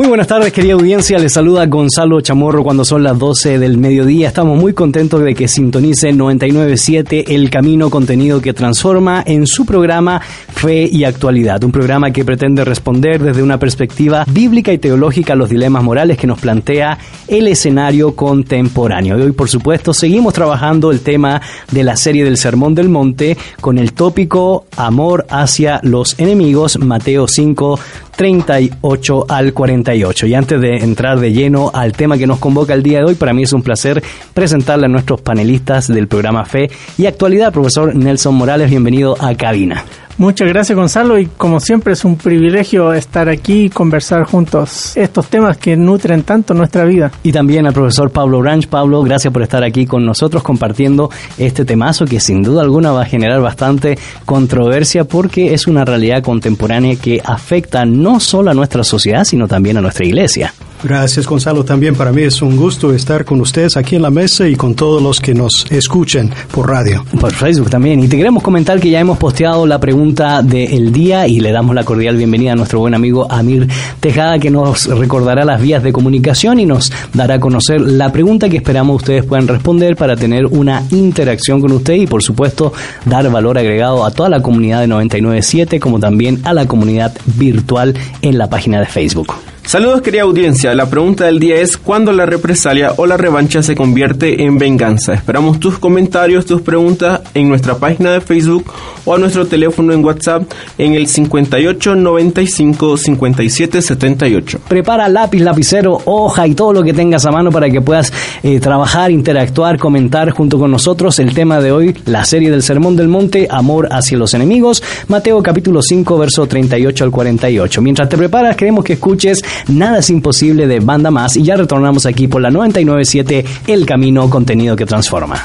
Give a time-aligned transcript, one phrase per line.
[0.00, 1.18] Muy buenas tardes, querida audiencia.
[1.18, 4.28] Les saluda Gonzalo Chamorro cuando son las 12 del mediodía.
[4.28, 10.18] Estamos muy contentos de que sintonice 997 El Camino Contenido que Transforma en su programa
[10.22, 11.62] Fe y Actualidad.
[11.64, 16.16] Un programa que pretende responder desde una perspectiva bíblica y teológica a los dilemas morales
[16.16, 16.96] que nos plantea
[17.28, 19.18] el escenario contemporáneo.
[19.18, 21.42] Y hoy, por supuesto, seguimos trabajando el tema
[21.72, 27.28] de la serie del Sermón del Monte con el tópico Amor hacia los enemigos, Mateo
[27.28, 27.78] 5,
[28.20, 30.26] 38 al 48.
[30.26, 33.14] Y antes de entrar de lleno al tema que nos convoca el día de hoy,
[33.14, 34.02] para mí es un placer
[34.34, 39.86] presentarle a nuestros panelistas del programa Fe y Actualidad, profesor Nelson Morales, bienvenido a Cabina.
[40.20, 45.28] Muchas gracias Gonzalo y como siempre es un privilegio estar aquí y conversar juntos estos
[45.28, 47.10] temas que nutren tanto nuestra vida.
[47.22, 48.66] Y también al profesor Pablo Branch.
[48.66, 53.00] Pablo, gracias por estar aquí con nosotros compartiendo este temazo que sin duda alguna va
[53.00, 58.84] a generar bastante controversia porque es una realidad contemporánea que afecta no solo a nuestra
[58.84, 60.52] sociedad sino también a nuestra iglesia.
[60.82, 64.48] Gracias Gonzalo, también para mí es un gusto estar con ustedes aquí en la mesa
[64.48, 67.04] y con todos los que nos escuchen por radio.
[67.20, 68.02] Por Facebook también.
[68.02, 71.74] Y te queremos comentar que ya hemos posteado la pregunta del día y le damos
[71.74, 73.68] la cordial bienvenida a nuestro buen amigo Amir
[74.00, 78.48] Tejada que nos recordará las vías de comunicación y nos dará a conocer la pregunta
[78.48, 82.72] que esperamos ustedes puedan responder para tener una interacción con usted y por supuesto
[83.04, 87.94] dar valor agregado a toda la comunidad de 997 como también a la comunidad virtual
[88.22, 89.34] en la página de Facebook.
[89.70, 93.76] Saludos querida audiencia, la pregunta del día es ¿cuándo la represalia o la revancha se
[93.76, 95.14] convierte en venganza?
[95.14, 98.64] Esperamos tus comentarios, tus preguntas en nuestra página de Facebook
[99.04, 100.42] o a nuestro teléfono en WhatsApp
[100.76, 104.58] en el 58 95 57 78.
[104.66, 108.12] Prepara lápiz, lapicero, hoja y todo lo que tengas a mano para que puedas
[108.42, 112.96] eh, trabajar, interactuar, comentar junto con nosotros el tema de hoy, la serie del Sermón
[112.96, 117.82] del Monte, Amor hacia los enemigos, Mateo capítulo 5 verso 38 al 48.
[117.82, 122.06] Mientras te preparas, queremos que escuches Nada es imposible de Banda Más y ya retornamos
[122.06, 125.44] aquí por la 997 El Camino Contenido que Transforma.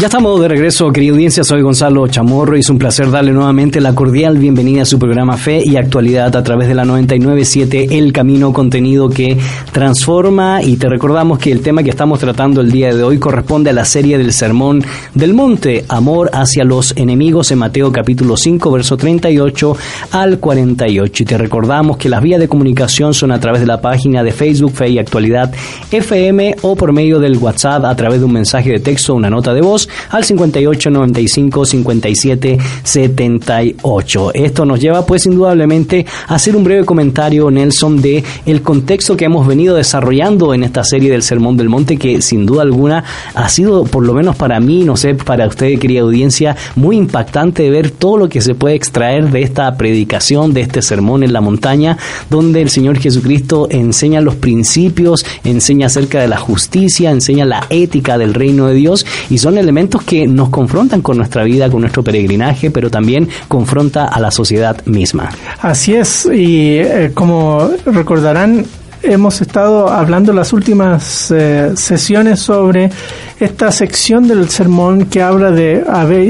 [0.00, 1.44] Ya estamos de regreso, querida audiencia.
[1.44, 5.36] Soy Gonzalo Chamorro y es un placer darle nuevamente la cordial bienvenida a su programa
[5.36, 9.36] Fe y Actualidad a través de la 997 El Camino, contenido que
[9.72, 10.62] transforma.
[10.62, 13.72] Y te recordamos que el tema que estamos tratando el día de hoy corresponde a
[13.74, 14.82] la serie del Sermón
[15.12, 19.76] del Monte, Amor hacia los enemigos en Mateo capítulo 5, verso 38
[20.12, 21.22] al 48.
[21.24, 24.32] Y te recordamos que las vías de comunicación son a través de la página de
[24.32, 25.52] Facebook Fe y Actualidad
[25.90, 29.52] FM o por medio del WhatsApp a través de un mensaje de texto, una nota
[29.52, 34.34] de voz al 58 95 57 78.
[34.34, 39.26] Esto nos lleva pues indudablemente a hacer un breve comentario Nelson de el contexto que
[39.26, 43.04] hemos venido desarrollando en esta serie del Sermón del Monte que sin duda alguna
[43.34, 47.70] ha sido por lo menos para mí, no sé, para usted querida audiencia, muy impactante
[47.70, 51.40] ver todo lo que se puede extraer de esta predicación, de este sermón en la
[51.40, 51.96] montaña,
[52.28, 58.18] donde el Señor Jesucristo enseña los principios, enseña acerca de la justicia, enseña la ética
[58.18, 62.02] del reino de Dios y son elementos que nos confrontan con nuestra vida, con nuestro
[62.02, 65.30] peregrinaje, pero también confronta a la sociedad misma.
[65.60, 68.64] Así es, y eh, como recordarán,
[69.02, 72.90] hemos estado hablando las últimas eh, sesiones sobre
[73.38, 75.82] esta sección del sermón que habla de,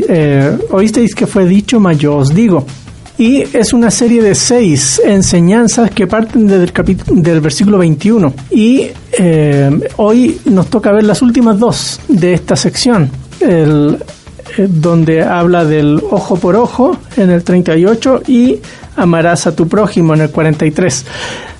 [0.08, 2.64] eh, oísteis que fue dicho, mas yo os digo.
[3.18, 6.72] Y es una serie de seis enseñanzas que parten del,
[7.06, 8.32] del versículo 21.
[8.50, 8.86] Y
[9.96, 13.98] hoy nos toca ver las últimas dos de esta sección el,
[14.56, 18.58] eh, donde habla del ojo por ojo en el 38 y
[18.96, 21.06] amarás a tu prójimo en el 43.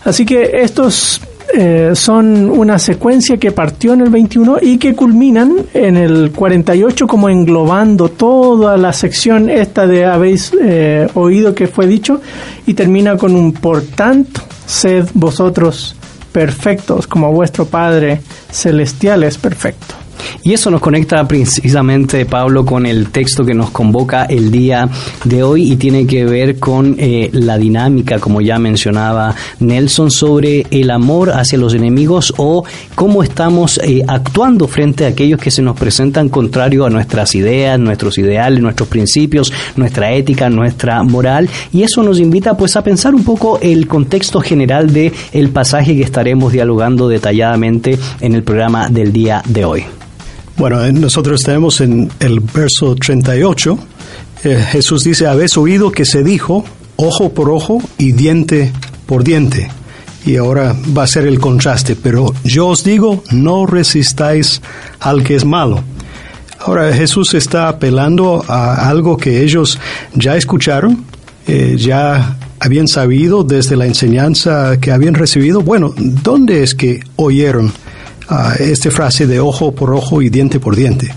[0.05, 1.21] Así que estos
[1.53, 7.07] eh, son una secuencia que partió en el 21 y que culminan en el 48
[7.09, 12.21] como englobando toda la sección esta de habéis eh, oído que fue dicho
[12.67, 15.97] y termina con un por tanto sed vosotros
[16.31, 18.21] perfectos como vuestro Padre
[18.51, 20.00] celestial es perfecto.
[20.43, 24.89] Y eso nos conecta precisamente, Pablo, con el texto que nos convoca el día
[25.25, 30.67] de hoy y tiene que ver con eh, la dinámica, como ya mencionaba Nelson, sobre
[30.71, 35.63] el amor hacia los enemigos o cómo estamos eh, actuando frente a aquellos que se
[35.63, 41.49] nos presentan contrario a nuestras ideas, nuestros ideales, nuestros principios, nuestra ética, nuestra moral.
[41.73, 45.97] Y eso nos invita pues a pensar un poco el contexto general de el pasaje
[45.97, 49.85] que estaremos dialogando detalladamente en el programa del día de hoy.
[50.61, 53.79] Bueno, eh, nosotros tenemos en el verso 38,
[54.45, 58.71] eh, Jesús dice, habéis oído que se dijo ojo por ojo y diente
[59.07, 59.71] por diente.
[60.27, 64.61] Y ahora va a ser el contraste, pero yo os digo, no resistáis
[64.99, 65.83] al que es malo.
[66.59, 69.79] Ahora Jesús está apelando a algo que ellos
[70.13, 71.07] ya escucharon,
[71.47, 75.63] eh, ya habían sabido desde la enseñanza que habían recibido.
[75.63, 77.73] Bueno, ¿dónde es que oyeron
[78.59, 81.13] esta frase de ojo por ojo y diente por diente.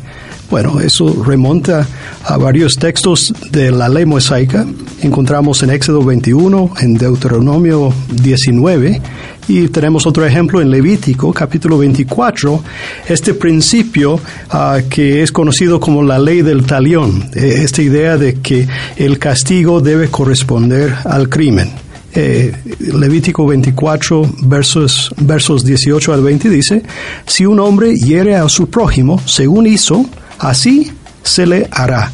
[0.50, 1.88] Bueno, eso remonta
[2.26, 4.66] a varios textos de la ley mosaica.
[5.02, 7.92] Encontramos en Éxodo 21, en Deuteronomio
[8.22, 9.02] 19
[9.48, 12.64] y tenemos otro ejemplo en Levítico capítulo 24,
[13.08, 18.36] este principio ah, que es conocido como la ley del talión, eh, esta idea de
[18.36, 21.83] que el castigo debe corresponder al crimen.
[22.16, 26.84] Eh, Levítico 24, versos, versos 18 al 20 dice,
[27.26, 30.06] si un hombre hiere a su prójimo, según hizo,
[30.38, 30.92] así
[31.24, 32.12] se le hará.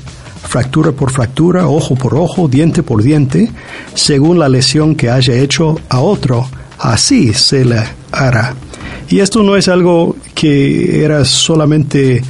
[0.47, 3.51] Fractura por fractura, ojo por ojo, diente por diente,
[3.93, 8.55] según la lesión que haya hecho a otro, así se le hará.
[9.09, 12.23] Y esto no es algo que era solamente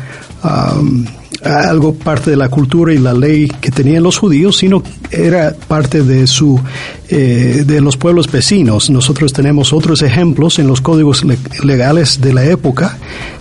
[1.43, 6.03] algo parte de la cultura y la ley que tenían los judíos, sino era parte
[6.03, 6.59] de su
[7.09, 8.89] eh, de los pueblos vecinos.
[8.89, 11.25] Nosotros tenemos otros ejemplos en los códigos
[11.63, 12.97] legales de la época.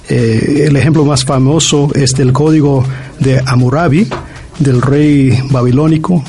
[0.09, 2.85] Eh, el ejemplo más famoso es del código
[3.19, 4.07] de Amurabi,
[4.59, 6.25] del rey babilónico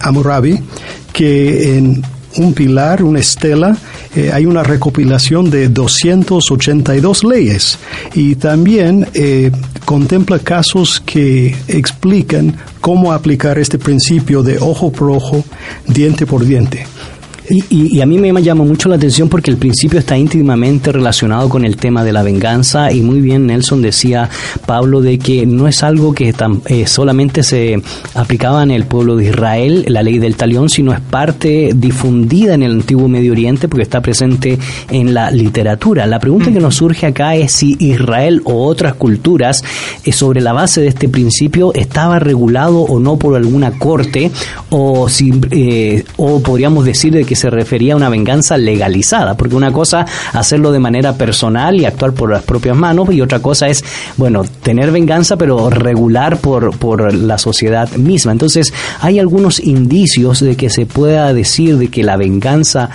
[0.00, 0.58] Amurabi,
[1.12, 2.02] que en
[2.36, 3.76] un pilar, una estela,
[4.14, 7.78] eh, hay una recopilación de 282 leyes
[8.14, 9.50] y también eh,
[9.84, 15.44] contempla casos que explican cómo aplicar este principio de ojo por ojo,
[15.86, 16.86] diente por diente.
[17.50, 21.64] Y, a mí me llama mucho la atención porque el principio está íntimamente relacionado con
[21.64, 24.30] el tema de la venganza y muy bien Nelson decía,
[24.66, 26.32] Pablo, de que no es algo que
[26.66, 27.82] eh, solamente se
[28.14, 32.62] aplicaba en el pueblo de Israel, la ley del talión, sino es parte difundida en
[32.62, 34.56] el antiguo Medio Oriente porque está presente
[34.88, 36.06] en la literatura.
[36.06, 39.64] La pregunta que nos surge acá es si Israel o otras culturas,
[40.04, 44.30] eh, sobre la base de este principio, estaba regulado o no por alguna corte
[44.70, 49.56] o, si, eh, o podríamos decir de que se refería a una venganza legalizada, porque
[49.56, 53.68] una cosa hacerlo de manera personal y actuar por las propias manos y otra cosa
[53.68, 53.84] es,
[54.16, 58.32] bueno, tener venganza pero regular por, por la sociedad misma.
[58.32, 62.90] Entonces hay algunos indicios de que se pueda decir de que la venganza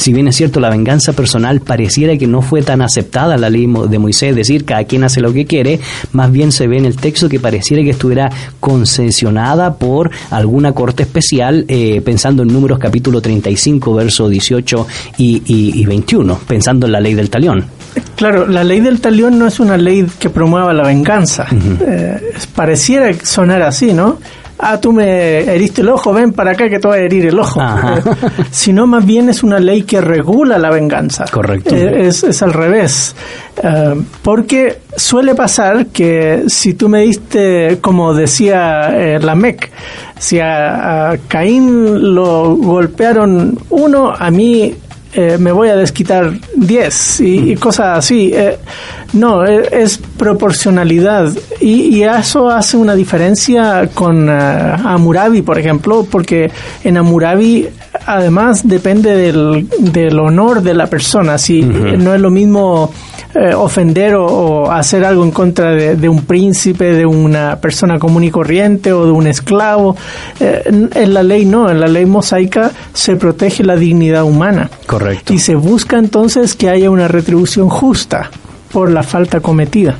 [0.00, 3.66] si bien es cierto, la venganza personal pareciera que no fue tan aceptada la ley
[3.88, 5.80] de Moisés, es decir, cada quien hace lo que quiere,
[6.12, 11.02] más bien se ve en el texto que pareciera que estuviera concesionada por alguna corte
[11.02, 14.86] especial, eh, pensando en números capítulo 35, verso 18
[15.18, 17.66] y, 21, pensando en la ley del talión.
[18.16, 21.46] Claro, la ley del talión no es una ley que promueva la venganza.
[21.80, 24.18] Eh, pareciera sonar así, ¿no?
[24.60, 27.38] Ah, tú me heriste el ojo, ven para acá que te voy a herir el
[27.38, 27.60] ojo.
[27.60, 28.02] Eh,
[28.50, 31.24] sino más bien es una ley que regula la venganza.
[31.30, 31.74] Correcto.
[31.74, 33.14] Eh, es, al revés.
[33.62, 39.70] Eh, porque suele pasar que si tú me diste, como decía la Mec,
[40.18, 44.74] si a, Caín lo golpearon uno, a mí
[45.38, 48.32] me voy a desquitar 10 y, cosas así.
[49.12, 56.50] No, e, es, proporcionalidad y, eso hace una diferencia con uh, Amurabi, por ejemplo, porque
[56.84, 57.68] en Amurabi
[58.06, 61.38] además depende del, del honor de la persona.
[61.38, 62.92] Si no es lo mismo
[63.34, 68.30] eh, ofender o, hacer algo en contra de, un príncipe, de una persona común y
[68.30, 69.96] corriente o de un esclavo.
[70.40, 70.62] Eh,
[70.94, 74.70] en la ley no, en la ley mosaica se protege la dignidad humana.
[74.86, 75.32] Correcto.
[75.32, 78.30] Y se busca entonces que haya una retribución justa
[78.72, 79.96] por la falta cometida.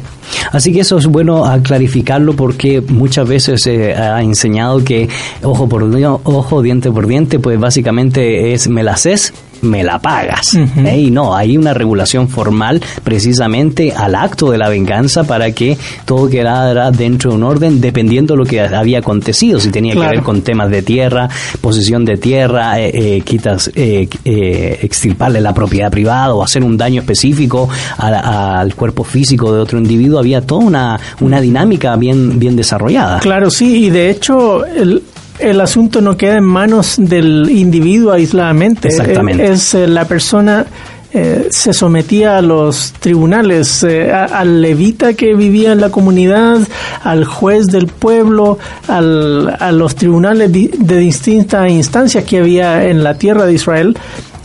[0.52, 5.08] Así que eso es bueno a clarificarlo porque muchas veces se ha enseñado que
[5.42, 9.32] ojo por ojo, diente por diente, pues básicamente es me la haces
[9.62, 10.54] me la pagas.
[10.54, 10.98] ¿eh?
[10.98, 16.28] Y no, hay una regulación formal precisamente al acto de la venganza para que todo
[16.28, 20.22] quedara dentro de un orden dependiendo de lo que había acontecido, si tenía que ver
[20.22, 21.28] con temas de tierra,
[21.60, 27.68] posesión de tierra, eh, eh, quitas, extirparle la propiedad privada o hacer un daño específico
[27.98, 33.20] al cuerpo físico de otro individuo, había toda una, una dinámica bien, bien desarrollada.
[33.20, 35.02] Claro, sí, y de hecho el,
[35.40, 38.88] el asunto no queda en manos del individuo aisladamente.
[38.88, 39.50] Exactamente.
[39.50, 40.66] Es, eh, la persona
[41.12, 46.58] eh, se sometía a los tribunales, eh, al levita que vivía en la comunidad,
[47.02, 53.14] al juez del pueblo, al, a los tribunales de distintas instancias que había en la
[53.14, 53.96] tierra de Israel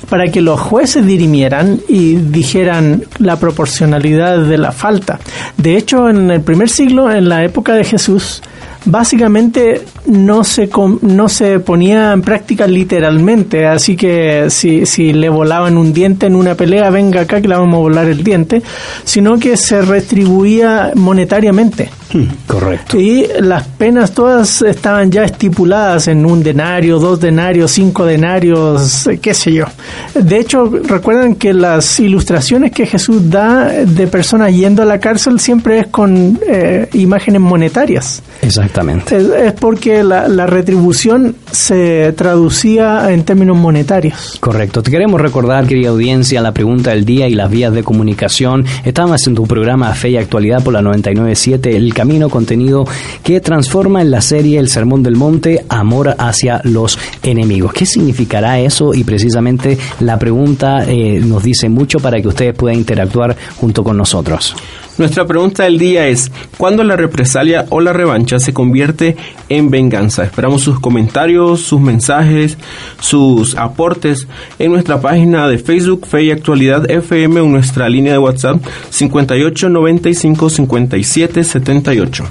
[0.10, 5.20] para que los jueces dirimieran y dijeran la proporcionalidad de la falta.
[5.58, 8.42] De hecho, en el primer siglo, en la época de Jesús,
[8.86, 10.70] básicamente no se,
[11.01, 16.36] no se ponía en práctica literalmente, así que si, si le volaban un diente en
[16.36, 18.62] una pelea, venga acá que le vamos a volar el diente,
[19.04, 21.89] sino que se retribuía monetariamente.
[22.14, 23.00] Hmm, correcto.
[23.00, 29.34] Y las penas todas estaban ya estipuladas en un denario, dos denarios, cinco denarios, qué
[29.34, 29.66] sé yo.
[30.14, 35.40] De hecho, recuerdan que las ilustraciones que Jesús da de personas yendo a la cárcel
[35.40, 38.22] siempre es con eh, imágenes monetarias.
[38.42, 39.18] Exactamente.
[39.18, 44.38] Es, porque la, la, retribución se traducía en términos monetarios.
[44.40, 44.84] Correcto.
[44.84, 48.66] Te queremos recordar, querida audiencia, la pregunta del día y las vías de comunicación.
[48.84, 52.86] Estamos en tu programa Fe y Actualidad por la 997, el camino contenido
[53.24, 57.74] que transforma en la serie El Sermón del Monte, amor hacia los enemigos.
[57.74, 58.94] ¿Qué significará eso?
[58.94, 63.98] Y precisamente la pregunta eh, nos dice mucho para que ustedes puedan interactuar junto con
[63.98, 64.56] nosotros.
[64.98, 69.18] Nuestra pregunta del día es, ¿cuándo la represalia o la revancha se convierte
[69.50, 70.24] en venganza?
[70.24, 72.58] Esperamos sus comentarios, sus mensajes,
[73.02, 74.25] sus aportes
[74.58, 79.68] en nuestra página de Facebook Fe y Actualidad FM o nuestra línea de WhatsApp 58
[79.68, 82.24] 95 57 78.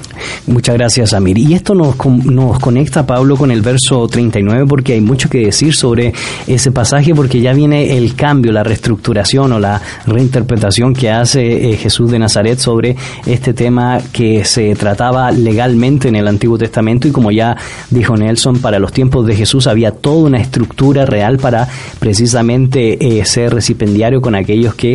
[0.46, 1.36] Muchas gracias, Amir.
[1.36, 5.74] Y esto nos, nos conecta, Pablo, con el verso 39 porque hay mucho que decir
[5.74, 6.14] sobre
[6.46, 11.76] ese pasaje porque ya viene el cambio, la reestructuración o la reinterpretación que hace eh,
[11.76, 12.96] Jesús de Nazaret sobre
[13.26, 17.56] este tema que se trataba legalmente en el Antiguo Testamento y como ya
[17.90, 21.68] dijo Nelson, para los tiempos de Jesús había toda una estructura real para
[21.98, 24.94] precisamente eh, ser recipendiario con aquellos que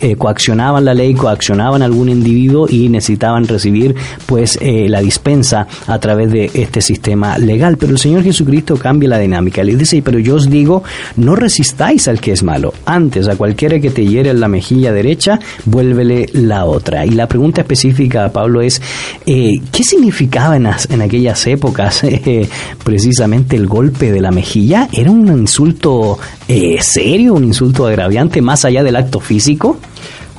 [0.00, 3.94] eh, coaccionaban la ley, coaccionaban a algún individuo y necesitaban recibir
[4.26, 7.76] pues eh, la dispensa a través de este sistema legal.
[7.76, 9.62] Pero el Señor Jesucristo cambia la dinámica.
[9.62, 10.82] Le dice, pero yo os digo,
[11.16, 12.72] no resistáis al que es malo.
[12.86, 17.04] Antes, a cualquiera que te hiere en la mejilla derecha, vuélvele la otra.
[17.04, 18.80] Y la pregunta específica, Pablo, es,
[19.24, 22.02] ¿qué significaba en, en aquellas épocas
[22.84, 24.88] precisamente el golpe de la mejilla?
[24.92, 29.78] ¿Era un insulto eh, serio, un insulto agraviante más allá del acto físico?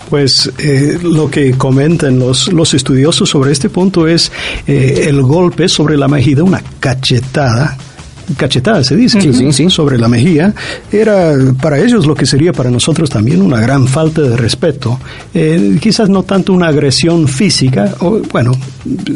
[0.09, 4.31] Pues eh, lo que comentan los, los estudiosos sobre este punto es
[4.67, 7.77] eh, el golpe sobre la mejilla, una cachetada
[8.38, 9.19] cachetada, se dice,
[9.69, 10.53] sobre la mejilla,
[10.91, 15.00] era para ellos lo que sería para nosotros también una gran falta de respeto.
[15.33, 18.51] Eh, quizás no tanto una agresión física, o, bueno,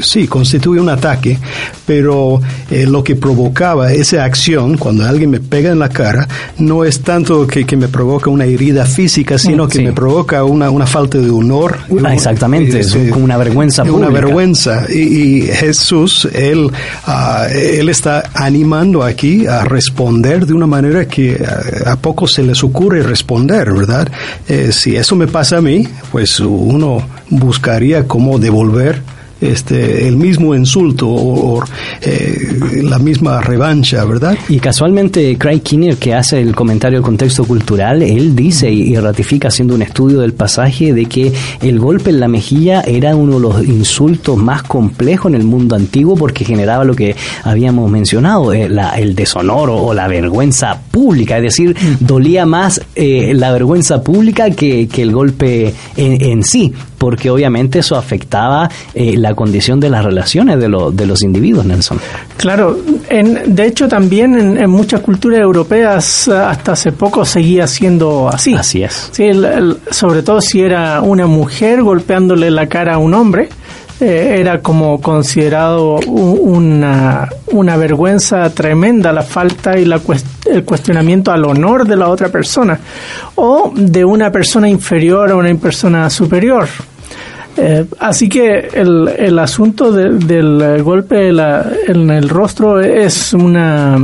[0.01, 1.37] sí, constituye un ataque,
[1.85, 6.27] pero eh, lo que provocaba esa acción, cuando alguien me pega en la cara,
[6.59, 10.85] no es tanto que, me provoca una herida física, sino que me provoca una, una
[10.85, 11.77] falta de honor.
[12.05, 14.85] Ah, exactamente, es como una vergüenza Una vergüenza.
[14.89, 16.71] Y, Jesús, él,
[17.05, 21.43] ah, él está animando aquí a responder de una manera que
[21.85, 24.07] a, poco se les ocurre responder, ¿verdad?
[24.47, 29.01] Eh, si eso me pasa a mí, pues uno buscaría cómo devolver
[29.41, 31.63] este, el mismo insulto o,
[32.01, 34.37] eh, la misma revancha, ¿verdad?
[34.49, 39.49] Y casualmente Craig Kinner, que hace el comentario del contexto cultural, él dice y, ratifica
[39.49, 43.39] haciendo un estudio del pasaje de que el golpe en la mejilla era uno de
[43.41, 48.69] los insultos más complejos en el mundo antiguo porque generaba lo que habíamos mencionado, eh,
[48.97, 54.87] el deshonor o, la vergüenza pública, es decir, dolía más eh, la vergüenza pública que,
[54.95, 56.73] el golpe en, sí,
[57.05, 61.99] porque obviamente eso afectaba la condición de las relaciones de, de los individuos, Nelson.
[62.35, 68.55] Claro, en, de hecho también en, muchas culturas europeas hasta hace poco seguía siendo así.
[68.55, 69.11] Así es.
[69.11, 69.29] Sí,
[69.91, 73.49] sobre todo si era una mujer golpeándole la cara a un hombre.
[74.01, 80.01] Eh, era como considerado una, una vergüenza tremenda la falta y la
[80.45, 82.77] el cuestionamiento al honor de la otra persona
[83.35, 86.67] o de una persona inferior a una persona superior.
[87.57, 93.97] Eh, así que el, el asunto del golpe en el rostro es una,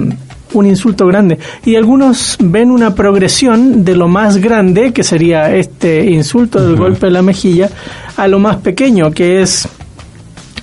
[0.53, 1.37] un insulto grande.
[1.65, 7.07] Y algunos ven una progresión de lo más grande, que sería este insulto del golpe
[7.07, 7.69] de la mejilla,
[8.17, 9.67] a lo más pequeño, que es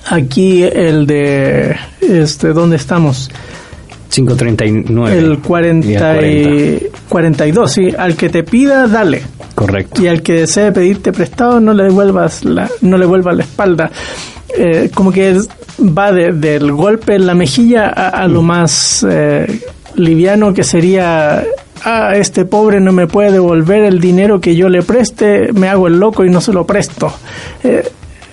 [0.08, 3.30] aquí el de, este, ¿dónde estamos?
[4.10, 5.18] 539.
[5.18, 7.88] El 40 y 42, sí.
[7.96, 9.22] Al que te pida, dale.
[9.58, 10.00] Correcto.
[10.00, 13.90] Y al que desee pedirte prestado, no le devuelvas la, no le vuelvas la espalda.
[14.56, 15.36] Eh, como que
[15.80, 18.46] va del golpe en la mejilla a, lo mm.
[18.46, 19.60] más eh,
[19.96, 21.44] liviano que sería
[21.84, 25.88] ah, este pobre no me puede devolver el dinero que yo le preste, me hago
[25.88, 27.12] el loco y no se lo presto.
[27.64, 27.82] Eh,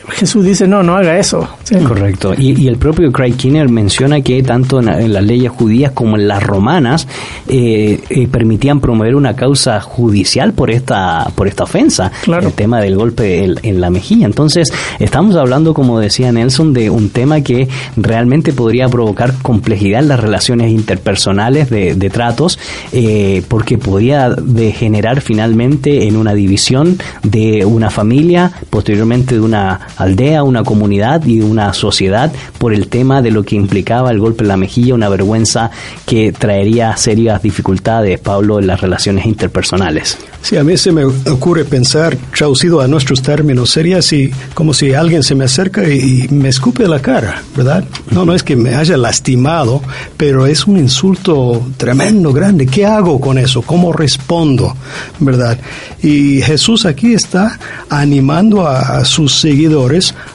[0.10, 1.48] Jesús dice, no, no haga eso.
[1.88, 2.34] Correcto.
[2.38, 6.42] Y, el propio Craig Kinner menciona que tanto en, las leyes judías como en las
[6.44, 7.08] romanas
[7.48, 12.48] eh, eh, permitían promover una causa judicial por esta, por esta ofensa, claro.
[12.48, 14.26] el tema del golpe en, la mejilla.
[14.26, 20.08] Entonces, estamos hablando, como decía Nelson, de un tema que realmente podría provocar complejidad en
[20.08, 22.60] las relaciones interpersonales de, tratos,
[22.94, 30.44] eh, porque podía degenerar finalmente en una división de una familia, posteriormente de una aldea,
[30.44, 34.50] una comunidad y una sociedad por el tema de lo que implicaba el golpe en
[34.50, 35.72] la mejilla, una vergüenza
[36.06, 40.18] que traería serias dificultades, Pablo, en las relaciones interpersonales.
[40.42, 44.94] Sí, a mí se me ocurre pensar, traducido a nuestros términos, sería así, como si
[44.94, 47.84] alguien se me acerca y, me escupe la cara, ¿verdad?
[48.12, 49.82] No, no es que me haya lastimado,
[50.18, 52.66] pero es un insulto tremendo, grande.
[52.66, 53.62] ¿Qué hago con eso?
[53.62, 54.76] ¿Cómo respondo?
[55.20, 55.58] ¿Verdad?
[56.02, 59.85] Y Jesús aquí está animando a sus seguidores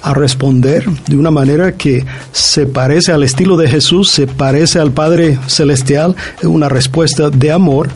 [0.03, 4.93] a responder de una manera que se parece al estilo de Jesús, se parece al
[4.93, 7.89] Padre Celestial, una respuesta de amor,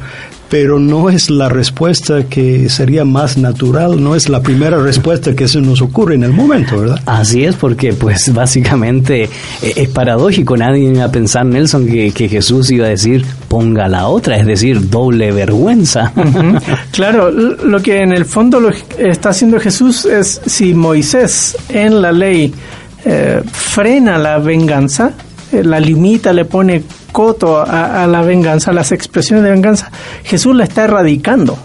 [0.49, 5.49] pero no es la respuesta que sería más natural, no es la primera respuesta que
[5.49, 7.01] se nos ocurre en el momento, ¿verdad?
[7.07, 12.71] Así es, porque pues básicamente eh, es paradójico, nadie iba a pensar, Nelson, que, Jesús
[12.71, 16.13] iba a decir ponga la otra, es decir, doble vergüenza.
[16.91, 22.11] Claro, lo que en el fondo lo está haciendo Jesús es si Moisés en la
[22.11, 22.53] ley
[23.05, 25.13] eh, frena la venganza,
[25.53, 29.89] eh, la limita, le pone coto a, la venganza, a las expresiones de venganza,
[30.25, 31.57] Jesús la está erradicando.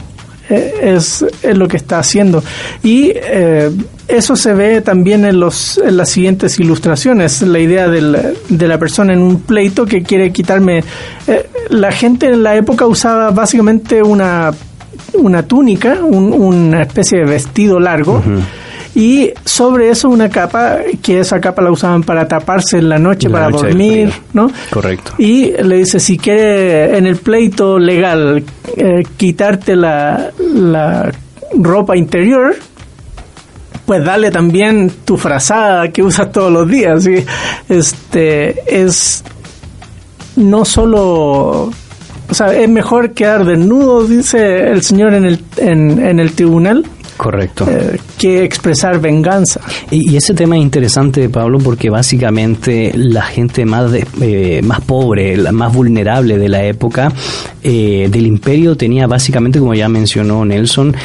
[0.49, 2.43] Eh, es, es, lo que está haciendo.
[2.83, 3.71] Y eh,
[4.07, 9.13] eso se ve también en, los, en las siguientes ilustraciones, la idea de la persona
[9.13, 10.83] en un pleito que quiere quitarme.
[11.27, 14.51] Eh, la gente en la época usaba básicamente una,
[15.13, 18.23] una túnica, una especie de vestido largo
[18.95, 23.30] y sobre eso una capa, que esa capa la usaban para taparse en la noche,
[23.30, 24.52] para dormir, ¿no?
[24.71, 25.13] Correcto.
[25.17, 28.43] Y le dice, si quiere en el pleito legal
[28.75, 31.12] eh, quitarte la, la
[31.54, 32.56] ropa interior,
[33.86, 37.04] pues dale también tu frazada que usas todos los días.
[37.04, 37.23] ¿sí?
[37.67, 39.23] Este es
[40.36, 41.71] no solo
[42.30, 46.86] o sea, es mejor quedar desnudo, dice el señor en el, en, en el tribunal,
[47.19, 47.65] Correcto.
[47.69, 49.60] Eh, que expresar venganza.
[49.91, 55.51] Y, ese tema es interesante, Pablo, porque básicamente la gente más, eh, más pobre, la
[55.51, 57.12] más vulnerable de la época
[57.62, 60.95] eh, del imperio tenía básicamente, como ya mencionó Nelson,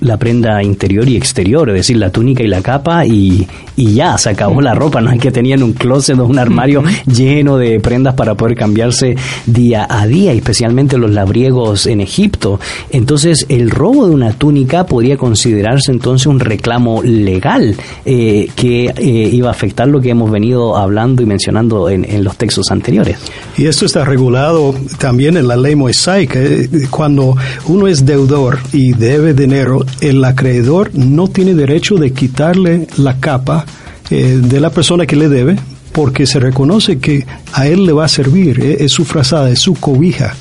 [0.00, 4.18] la prenda interior y exterior, es decir, la túnica y la capa y, y ya,
[4.18, 7.78] se acabó la ropa, no es que tenían un closet o un armario lleno de
[7.78, 9.14] prendas para poder cambiarse
[9.46, 12.58] día a día, especialmente los labriegos en Egipto.
[12.90, 19.30] Entonces, el robo de una túnica podría considerarse entonces un reclamo legal eh, que eh,
[19.32, 23.18] iba a afectar lo que hemos venido hablando y mencionando en, los textos anteriores.
[23.56, 26.38] Y esto está regulado también en la ley mosaica.
[26.38, 32.86] Eh, cuando uno es deudor y debe dinero, el acreedor no tiene derecho de quitarle
[32.96, 33.64] la capa
[34.10, 35.56] de la persona que le debe
[35.92, 39.74] porque se reconoce que a él le va a servir, es su frazada, es su
[39.74, 40.34] cobija.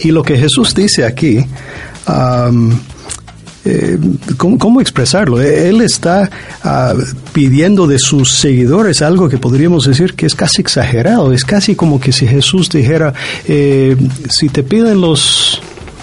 [0.00, 1.44] Y lo que Jesús dice aquí,
[3.68, 3.98] eh,
[4.36, 5.40] ¿cómo, expresarlo?
[5.40, 6.30] Él está
[6.62, 6.94] ah,
[7.32, 11.32] pidiendo de sus seguidores algo que podríamos decir que es casi exagerado.
[11.32, 13.12] Es casi como que si Jesús dijera,
[13.46, 13.94] eh,
[14.30, 15.60] si te piden los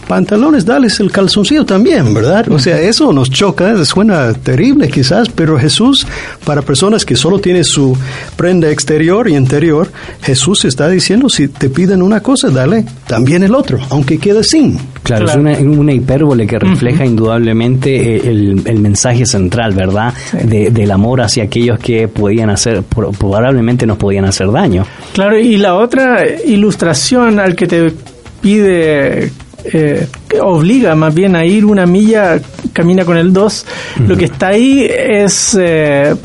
[0.07, 2.49] pantalones, dales el calzoncillo también, ¿verdad?
[2.51, 6.05] O sea, eso nos choca, suena terrible quizás, pero Jesús,
[6.45, 7.97] para personas que solo tienen su
[8.35, 9.91] prenda exterior y interior,
[10.21, 14.77] Jesús está diciendo, si te piden una cosa, dale también el otro, aunque quede sin.
[15.03, 20.13] Claro, es una, hipérbole que refleja indudablemente eh, el, mensaje central, ¿verdad?
[20.33, 24.85] del amor hacia aquellos que podían hacer, probablemente nos podían hacer daño.
[25.13, 27.93] Claro, y la otra ilustración al que te
[28.41, 29.31] pide
[29.73, 30.07] eh,
[30.41, 32.39] obliga más bien a ir una milla,
[32.73, 33.65] camina con el 2.
[34.07, 36.15] Lo que está ahí es eh,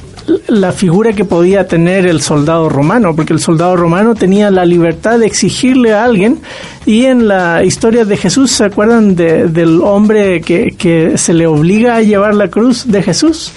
[0.49, 5.19] la figura que podía tener el soldado romano, porque el soldado romano tenía la libertad
[5.19, 6.41] de exigirle a alguien
[6.87, 11.97] y en la historia de Jesús, ¿se acuerdan del hombre que, que, se le obliga
[11.97, 13.53] a llevar la cruz de Jesús?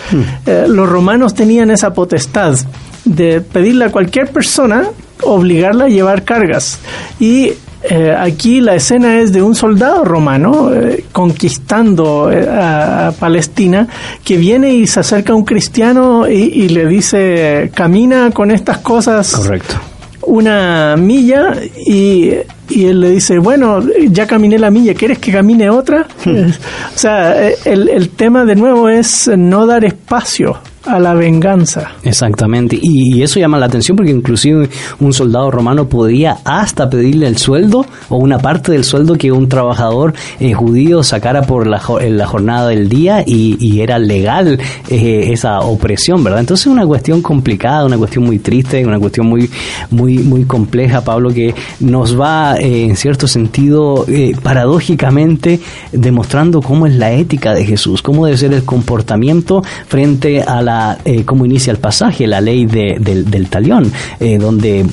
[0.45, 2.57] Eh, los romanos tenían esa potestad
[3.05, 4.89] de pedirle a cualquier persona
[5.21, 6.79] obligarla a llevar cargas
[7.19, 7.53] y
[7.89, 13.87] eh, aquí la escena es de un soldado romano eh, conquistando eh, a, Palestina
[14.23, 19.31] que viene y se acerca a un cristiano y, le dice camina con estas cosas
[19.33, 19.75] correcto
[20.21, 22.31] una milla y,
[22.69, 26.07] y, él le dice bueno ya caminé la milla ¿quieres que camine otra?
[26.23, 26.51] Hmm.
[26.95, 31.93] o sea el, el tema de nuevo es no dar espacio a la venganza.
[32.03, 34.69] Exactamente, y, eso llama la atención porque inclusive
[34.99, 39.47] un soldado romano podía hasta pedirle el sueldo o una parte del sueldo que un
[39.47, 45.59] trabajador eh, judío sacara por la, la, jornada del día y, era legal eh, esa
[45.59, 46.41] opresión, ¿verdad?
[46.41, 49.49] Entonces es una cuestión complicada, una cuestión muy triste, una cuestión muy,
[49.89, 54.05] muy, muy compleja, Pablo, que nos va eh, en cierto sentido
[54.41, 55.59] paradójicamente
[55.91, 60.72] demostrando cómo es la ética de Jesús, cómo debe ser el comportamiento frente a la
[61.05, 64.86] eh, cómo inicia el pasaje, la ley del, del talión, eh, donde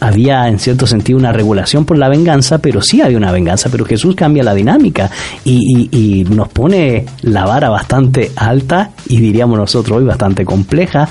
[0.00, 3.84] había en cierto sentido una regulación por la venganza, pero sí había una venganza, pero
[3.84, 5.10] Jesús cambia la dinámica
[5.44, 11.08] y, y, nos pone la vara bastante alta y diríamos nosotros hoy bastante compleja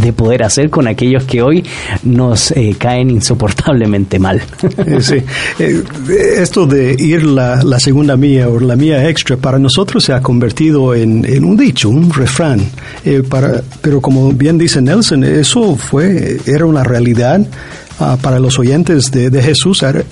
[0.00, 1.64] de poder hacer con aquellos que hoy
[2.02, 4.42] nos eh, caen insoportablemente mal.
[4.86, 5.16] Eh, sí,
[5.58, 5.82] eh,
[6.38, 10.94] esto de ir la, segunda mía o la mía extra para nosotros se ha convertido
[10.94, 12.60] en, en un dicho, un refrán,
[13.28, 17.40] para, pero como bien dice Nelson, eso fue, era una realidad
[17.98, 20.04] Ah, para los oyentes de, Jesús era,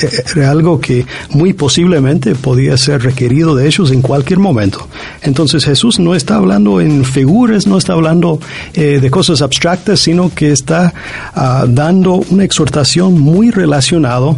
[0.51, 4.89] algo que muy posiblemente podía ser requerido de ellos en cualquier momento.
[5.21, 8.41] Entonces Jesús no está hablando en figuras, no está hablando
[8.73, 10.95] eh, de cosas abstractas, sino que está
[11.35, 14.35] ah, dando una exhortación muy relacionada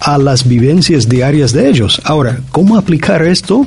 [0.00, 2.00] a las vivencias diarias de ellos.
[2.04, 3.64] Ahora, ¿cómo aplicar esto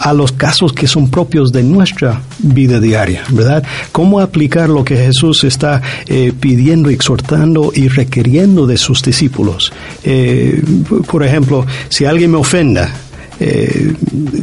[0.00, 3.64] a los casos que son propios de nuestra vida diaria, ¿verdad?
[3.92, 9.72] ¿Cómo aplicar lo que Jesús está eh, pidiendo, exhortando y requiriendo de sus discípulos?
[10.04, 10.62] Eh,
[11.10, 12.92] por ejemplo, si alguien me ofenda,
[13.40, 13.94] eh,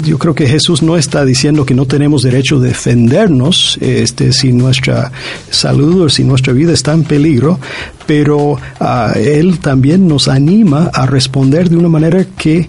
[0.04, 4.52] yo creo que Jesús no está diciendo que no tenemos derecho de defendernos este, si
[4.52, 5.12] nuestra
[5.50, 7.60] salud o si nuestra vida está en peligro,
[8.06, 12.68] pero ah, Él también nos anima a responder de una manera que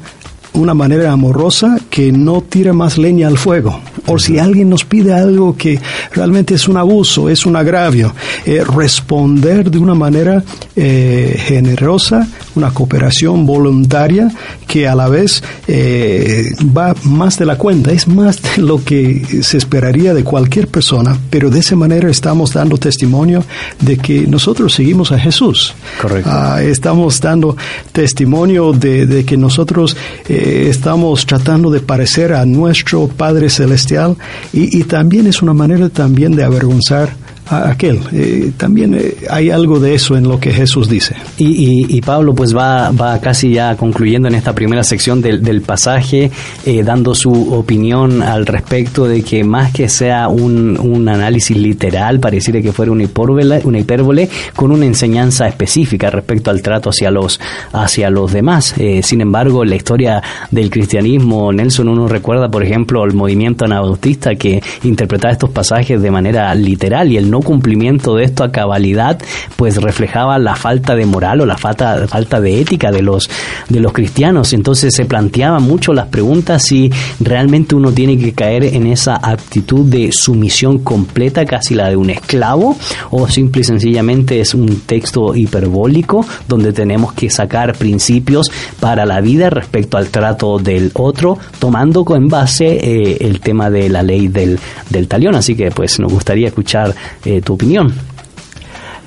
[0.53, 3.81] una manera amorosa que no tira más leña al fuego.
[4.07, 5.79] O si alguien nos pide algo que
[6.12, 8.14] realmente es un abuso, es un agravio,
[8.46, 10.42] eh, responder de una manera
[10.76, 14.30] eh, generosa, una cooperación voluntaria
[14.66, 19.42] que a la vez eh, va más de la cuenta, es más de lo que
[19.42, 23.44] se esperaría de cualquier persona, pero de esa manera estamos dando testimonio
[23.80, 25.74] de que nosotros seguimos a Jesús.
[26.00, 26.30] Correcto.
[26.32, 27.56] Ah, estamos dando
[27.92, 29.96] testimonio de, de que nosotros
[30.28, 34.16] estamos tratando de parecer a nuestro Padre Celestial
[34.52, 37.10] y, y también es una manera también de avergonzar
[37.50, 38.00] aquel.
[38.12, 41.16] Eh, también eh, hay algo de eso en lo que Jesús dice.
[41.38, 46.30] Y, Pablo pues va, va casi ya concluyendo en esta primera sección del, pasaje,
[46.64, 52.18] eh, dando su opinión al respecto de que más que sea un, un análisis literal,
[52.20, 57.10] pareciera que fuera una hipérbole, una hipérbole con una enseñanza específica respecto al trato hacia
[57.10, 57.38] los,
[57.72, 58.74] hacia los demás.
[59.02, 64.62] sin embargo, la historia del cristianismo, Nelson, uno recuerda, por ejemplo, el movimiento anabautista que
[64.84, 69.18] interpretaba estos pasajes de manera literal y el no cumplimiento de esto a cabalidad,
[69.57, 73.29] pues reflejaba la falta de moral o la falta, falta de ética de los,
[73.68, 74.53] de los cristianos.
[74.53, 79.87] Entonces se planteaban mucho las preguntas si realmente uno tiene que caer en esa actitud
[79.87, 82.76] de sumisión completa, casi la de un esclavo,
[83.11, 88.50] o simple y sencillamente es un texto hiperbólico donde tenemos que sacar principios
[88.81, 93.88] para la vida respecto al trato del otro, tomando en base eh, el tema de
[93.88, 95.35] la ley del, del talión.
[95.35, 96.94] Así que pues nos gustaría escuchar
[97.31, 97.93] eh, tu opinión.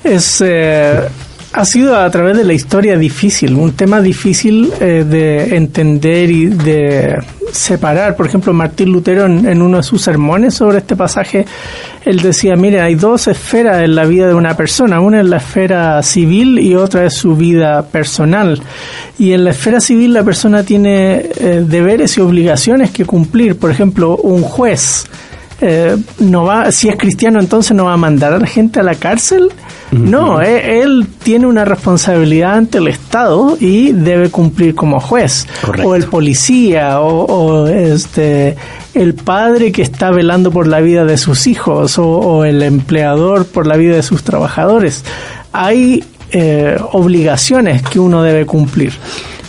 [0.02, 1.00] Es, eh,
[1.52, 6.46] ha sido a través de la historia difícil, un tema difícil eh, de entender y
[6.46, 7.16] de
[7.52, 8.16] separar.
[8.16, 11.46] Por ejemplo, Martín Lutero en, uno de sus sermones sobre este pasaje,
[12.04, 15.00] él decía, mire, hay dos esferas en la vida de una persona.
[15.00, 18.60] Una es la esfera civil y otra es su vida personal.
[19.18, 21.30] Y en la esfera civil la persona tiene
[21.66, 23.58] deberes y obligaciones que cumplir.
[23.58, 25.06] Por ejemplo, un juez
[25.60, 28.82] eh, no va, si es cristiano entonces no va a mandar a la gente a
[28.82, 29.50] la cárcel.
[29.92, 35.46] No, eh, él, tiene una responsabilidad ante el Estado y debe cumplir como juez.
[35.84, 38.56] O el policía, o, este
[38.94, 43.68] el padre que está velando por la vida de sus hijos, o, el empleador por
[43.68, 45.04] la vida de sus trabajadores.
[45.52, 48.92] Hay eh, obligaciones que uno debe cumplir.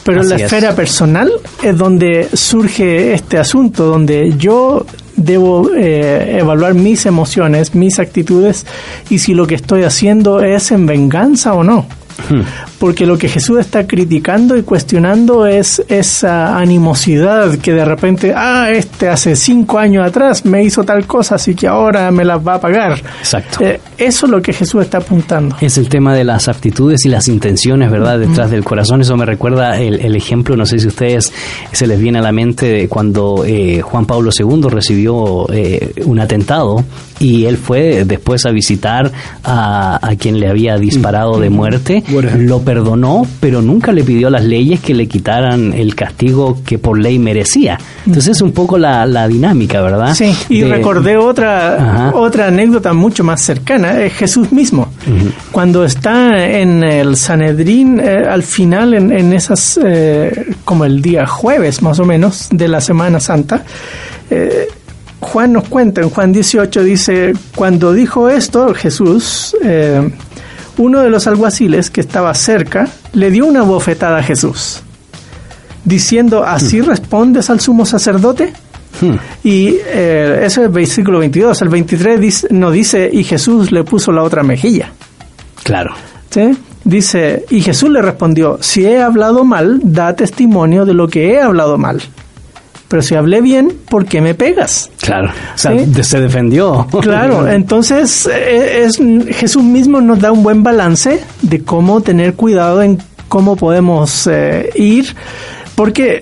[0.04, 1.32] Pero en la esfera personal
[1.64, 8.66] es donde surge este asunto, donde yo debo eh, evaluar mis emociones, mis actitudes
[9.10, 11.86] y si lo que estoy haciendo es en venganza o no.
[12.30, 12.42] Hmm.
[12.80, 18.70] Porque lo que Jesús está criticando y cuestionando es esa animosidad que de repente, ah,
[18.72, 22.56] este hace cinco años atrás me hizo tal cosa, así que ahora me las va
[22.56, 23.02] a pagar.
[23.20, 23.64] Exacto.
[23.64, 25.56] Eh, eso es lo que Jesús está apuntando.
[25.62, 28.20] Es el tema de las aptitudes y las intenciones, ¿verdad?
[28.20, 29.02] Detrás del corazón.
[29.02, 31.34] Eso me recuerda el, ejemplo, no sé si a ustedes
[31.72, 36.20] se les viene a la mente de cuando eh, Juan Pablo II recibió eh, un
[36.20, 36.84] atentado
[37.20, 39.12] y él fue después a visitar
[39.44, 42.04] a, a quien le había disparado de muerte
[42.38, 46.78] lo perdonó, pero nunca le pidió a las leyes que le quitaran el castigo que
[46.78, 47.78] por ley merecía.
[48.06, 50.14] Entonces es un poco la, dinámica, ¿verdad?
[50.14, 54.90] Sí, y recordé otra, otra anécdota mucho más cercana, es Jesús mismo.
[55.52, 61.82] Cuando está en el Sanedrín, eh, al final, en, esas, eh, como el día jueves
[61.82, 63.64] más o menos de la Semana Santa,
[64.30, 64.68] eh,
[65.20, 69.56] Juan nos cuenta, en Juan 18 dice, cuando dijo esto, Jesús,
[70.78, 74.82] uno de los alguaciles que estaba cerca le dio una bofetada a Jesús,
[75.84, 76.86] diciendo, ¿así hmm.
[76.86, 78.54] respondes al sumo sacerdote?
[79.02, 79.16] Hmm.
[79.44, 81.62] Y eh, ese es el versículo 22.
[81.62, 84.92] El 23 no dice, y Jesús le puso la otra mejilla.
[85.64, 85.94] Claro.
[86.30, 86.58] ¿Sí?
[86.84, 91.42] Dice, y Jesús le respondió, si he hablado mal, da testimonio de lo que he
[91.42, 92.02] hablado mal
[92.88, 94.92] pero si hablé bien, ¿por qué me pegas?
[95.02, 96.88] Claro, o sea, se defendió.
[97.02, 99.00] Claro, entonces eh, es,
[99.36, 104.70] Jesús mismo nos da un buen balance de cómo tener cuidado en cómo podemos eh,
[104.76, 105.16] ir,
[105.76, 106.22] porque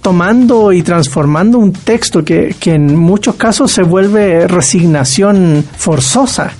[0.00, 6.52] tomando y transformando un texto que, que en muchos casos se vuelve resignación forzosa,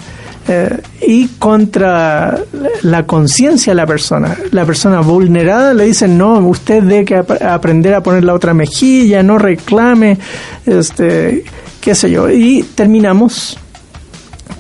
[0.51, 2.41] eh, y contra
[2.83, 4.37] la conciencia de la persona.
[4.51, 9.23] La persona vulnerada le dicen, no, usted debe que aprender a poner la otra mejilla,
[9.23, 10.19] no reclame,
[10.67, 11.45] este,
[11.81, 12.29] qué sé yo.
[12.29, 13.59] Y terminamos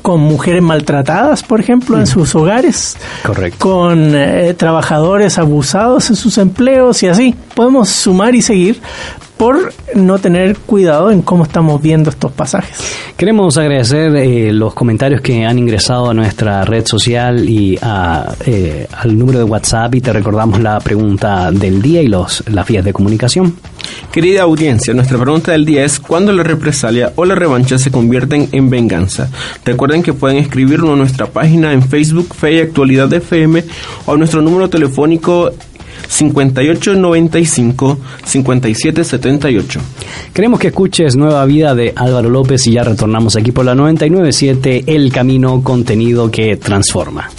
[0.03, 3.59] con mujeres maltratadas, por ejemplo, en sus hogares, Correcto.
[3.59, 7.35] con eh, trabajadores abusados en sus empleos y así.
[7.55, 8.81] Podemos sumar y seguir,
[9.41, 12.95] por no tener cuidado en cómo estamos viendo estos pasajes.
[13.17, 18.87] Queremos agradecer eh, los comentarios que han ingresado a nuestra red social y a, eh,
[18.93, 22.85] al número de WhatsApp y te recordamos la pregunta del día y los, las vías
[22.85, 23.57] de comunicación.
[24.13, 28.51] Querida audiencia, nuestra pregunta del día es ¿cuándo la represalia o la revancha se convierten
[28.53, 29.31] en venganza?
[29.65, 33.65] Recuerden que pueden escribirlo a nuestra página en Facebook Fe y Actualidad de FM
[34.05, 35.51] o a nuestro número telefónico
[36.11, 39.81] 5895 5778.
[40.35, 44.85] Queremos que escuches Nueva Vida de Álvaro López y ya retornamos aquí por la 997
[44.87, 47.31] El Camino Contenido que Transforma.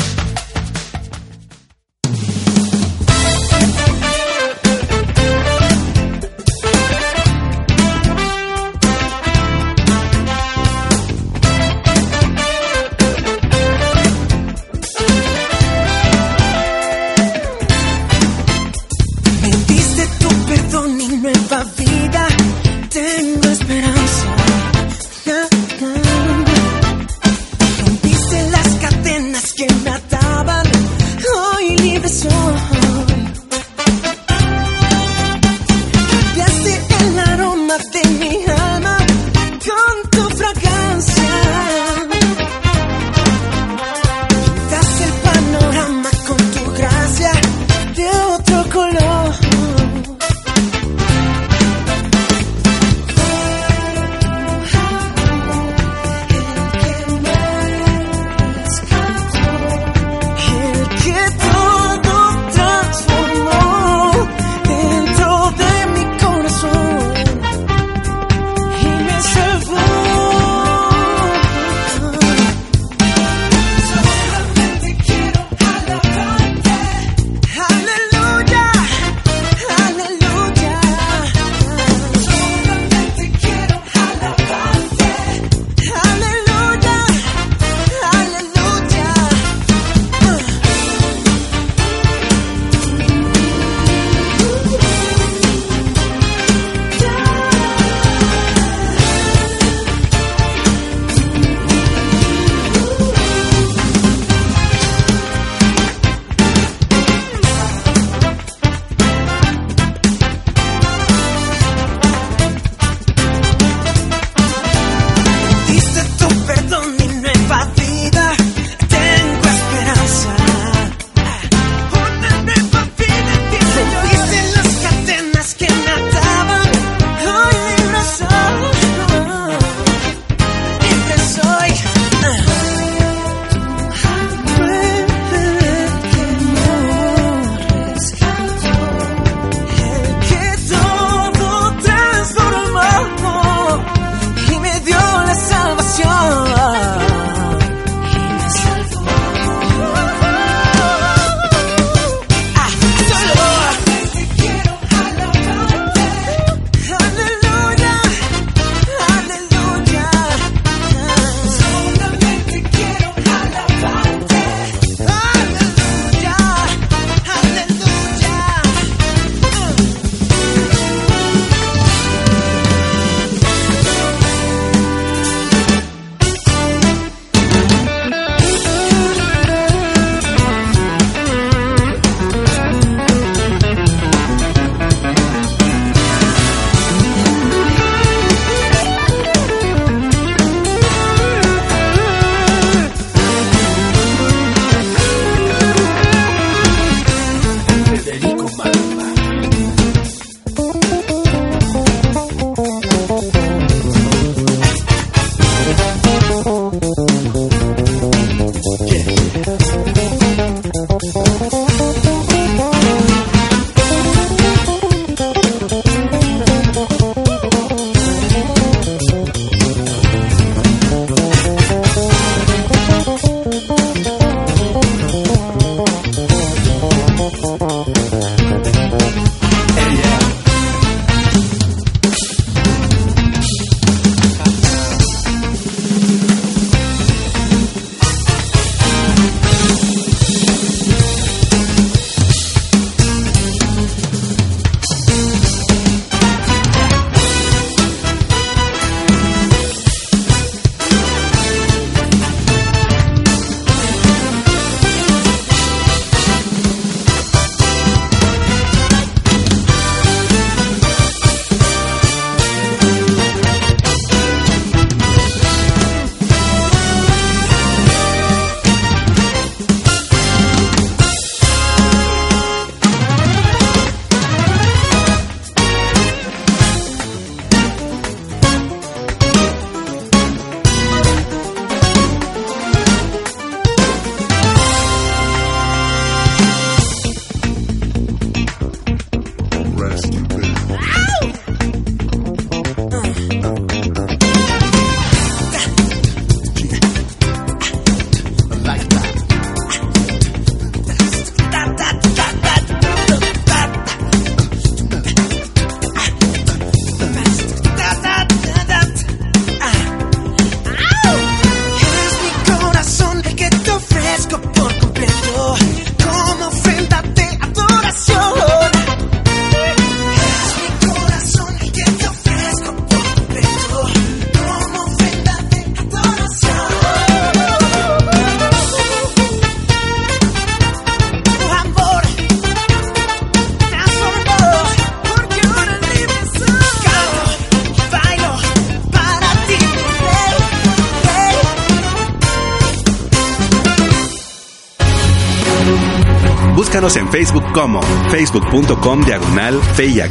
[346.81, 347.79] En Facebook como
[348.09, 350.01] facebook.com diagonal fe y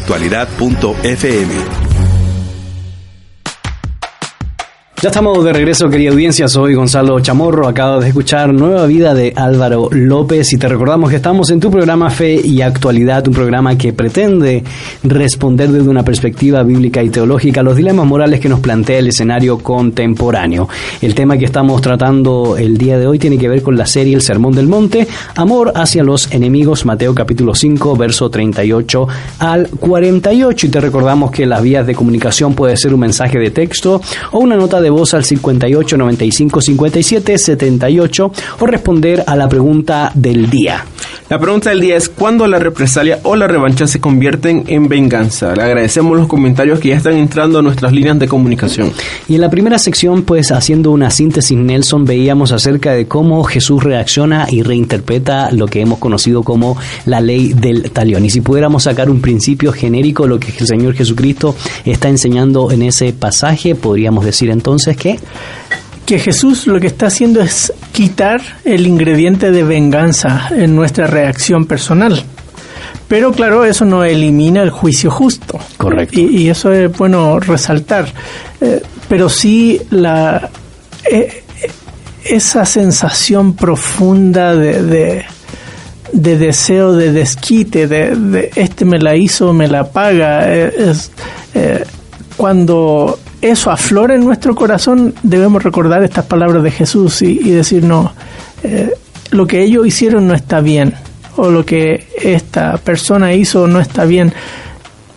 [5.03, 6.47] Ya estamos de regreso, querida audiencia.
[6.47, 7.67] Soy Gonzalo Chamorro.
[7.67, 11.73] Acabo de escuchar Nueva Vida de Álvaro López y te recordamos que estamos en tu
[11.73, 14.63] programa Fe y Actualidad, un programa que pretende
[15.03, 19.59] responder desde una perspectiva bíblica y teológica los dilemas morales que nos plantea el escenario
[19.59, 20.69] contemporáneo.
[21.01, 24.15] El tema que estamos tratando el día de hoy tiene que ver con la serie
[24.15, 30.67] El Sermón del Monte, Amor hacia los enemigos, Mateo capítulo 5, verso 38 al 48.
[30.67, 34.01] Y te recordamos que las vías de comunicación puede ser un mensaje de texto
[34.33, 40.13] o una nota de voz al 58 95 57 78 o responder a la pregunta
[40.15, 40.85] del día.
[41.29, 45.55] La pregunta del día es ¿cuándo la represalia o la revancha se convierten en venganza?
[45.55, 48.93] Le agradecemos los comentarios que ya están entrando a nuestras líneas de comunicación.
[49.29, 53.83] Y en la primera sección, pues haciendo una síntesis, Nelson, veíamos acerca de cómo Jesús
[53.83, 56.77] reacciona y reinterpreta lo que hemos conocido como
[57.07, 58.25] la ley del talión.
[58.25, 62.83] Y si pudiéramos sacar un principio genérico, lo que el Señor Jesucristo está enseñando en
[62.83, 65.19] ese pasaje, podríamos decir entonces que
[66.11, 71.67] que Jesús lo que está haciendo es quitar el ingrediente de venganza en nuestra reacción
[71.67, 72.25] personal.
[73.11, 75.59] Pero claro, eso no elimina el juicio justo.
[75.77, 76.19] Correcto.
[76.19, 78.07] Y, eso es bueno resaltar.
[78.61, 80.49] Eh, pero sí la
[81.11, 81.43] eh,
[82.25, 85.25] esa sensación profunda de,
[86.13, 91.11] de, deseo de desquite, de, este me la hizo, me la paga, eh, es,
[92.37, 98.13] cuando eso aflora en nuestro corazón, debemos recordar estas palabras de Jesús y, decir, no,
[98.63, 98.93] eh,
[99.31, 100.95] lo que ellos hicieron no está bien,
[101.43, 104.31] o lo que esta persona hizo no está bien,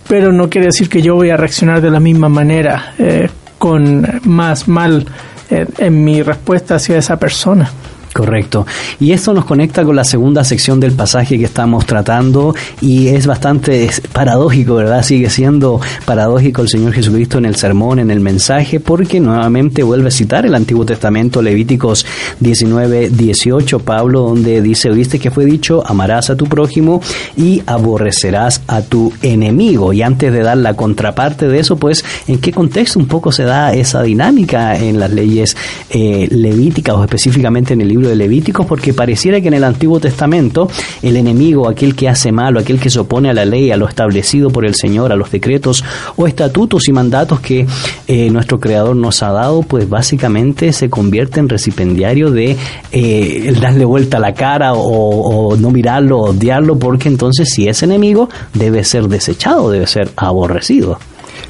[0.08, 4.22] pero no quiere decir que yo voy a reaccionar de la misma manera, eh, con
[4.24, 5.06] más mal
[5.50, 7.70] eh, en mi respuesta hacia esa persona.
[8.14, 8.68] Correcto.
[9.00, 13.26] Y esto nos conecta con la segunda sección del pasaje que estamos tratando y es
[13.26, 15.02] bastante paradójico, ¿verdad?
[15.04, 20.10] Sigue siendo paradójico el Señor Jesucristo en el sermón, en el mensaje, porque nuevamente vuelve
[20.10, 22.06] a citar el Antiguo Testamento, Levíticos
[22.40, 27.02] 19, 18, Pablo, donde dice, oíste que fue dicho, amarás a tu prójimo
[27.36, 29.92] y aborrecerás a tu enemigo.
[29.92, 33.44] Y antes de dar la contraparte de eso, pues, ¿en qué contexto un poco se
[33.44, 35.58] da esa dinámica en las leyes
[35.90, 40.00] eh, levíticas o específicamente en el libro de Levíticos porque pareciera que en el Antiguo
[40.00, 40.70] Testamento
[41.02, 43.88] el enemigo, aquel que hace malo, aquel que se opone a la ley, a lo
[43.88, 45.84] establecido por el Señor, a los decretos
[46.16, 47.66] o estatutos y mandatos que
[48.08, 52.58] eh, nuestro Creador nos ha dado, pues básicamente se convierte en recipendiario de
[52.92, 57.84] eh, darle vuelta a la cara o, o no mirarlo, odiarlo, porque entonces si es
[57.84, 61.00] enemigo debe ser desechado, debe ser aborrecido.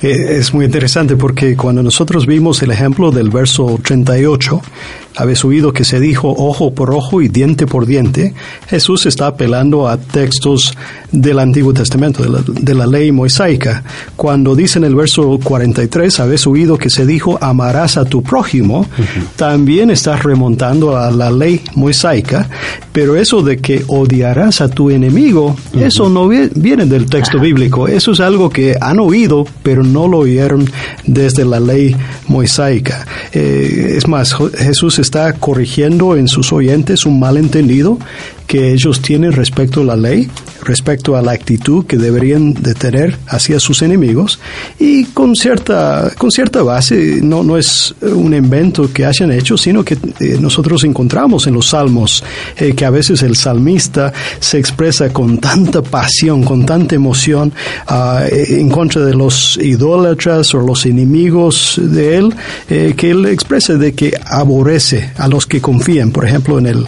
[0.02, 4.62] Eh, es muy interesante porque cuando nosotros vimos el ejemplo del verso 38,
[5.16, 8.34] habéis oído que se dijo ojo por ojo y diente por diente,
[8.68, 10.76] Jesús está apelando a textos
[11.12, 13.84] del Antiguo Testamento, de la, ley mosaica.
[14.16, 18.86] Cuando dice en el verso 43, habéis oído que se dijo amarás a tu prójimo,
[19.36, 22.50] también estás remontando a la ley mosaica,
[22.92, 28.12] pero eso de que odiarás a tu enemigo, eso no viene del texto bíblico, eso
[28.12, 30.70] es algo que han oído, pero no lo oyeron
[31.06, 31.96] desde la ley
[32.28, 33.06] mosaica.
[33.32, 38.00] Eh, es más, Jesús está corrigiendo en sus oyentes un malentendido
[38.54, 40.30] que ellos tienen respecto a la ley,
[40.62, 44.40] respecto a la actitud que deberían de tener hacia sus enemigos
[44.78, 49.84] y con cierta, con cierta base, no, no es un invento que hayan hecho, sino
[49.84, 52.24] que eh, nosotros encontramos en los salmos
[52.56, 57.52] eh, que a veces el salmista se expresa con tanta pasión, con tanta emoción
[57.90, 62.36] eh, en contra de los idólatras o los enemigos de él,
[62.68, 66.88] que él expresa de que aborrece a los que confían, por ejemplo en el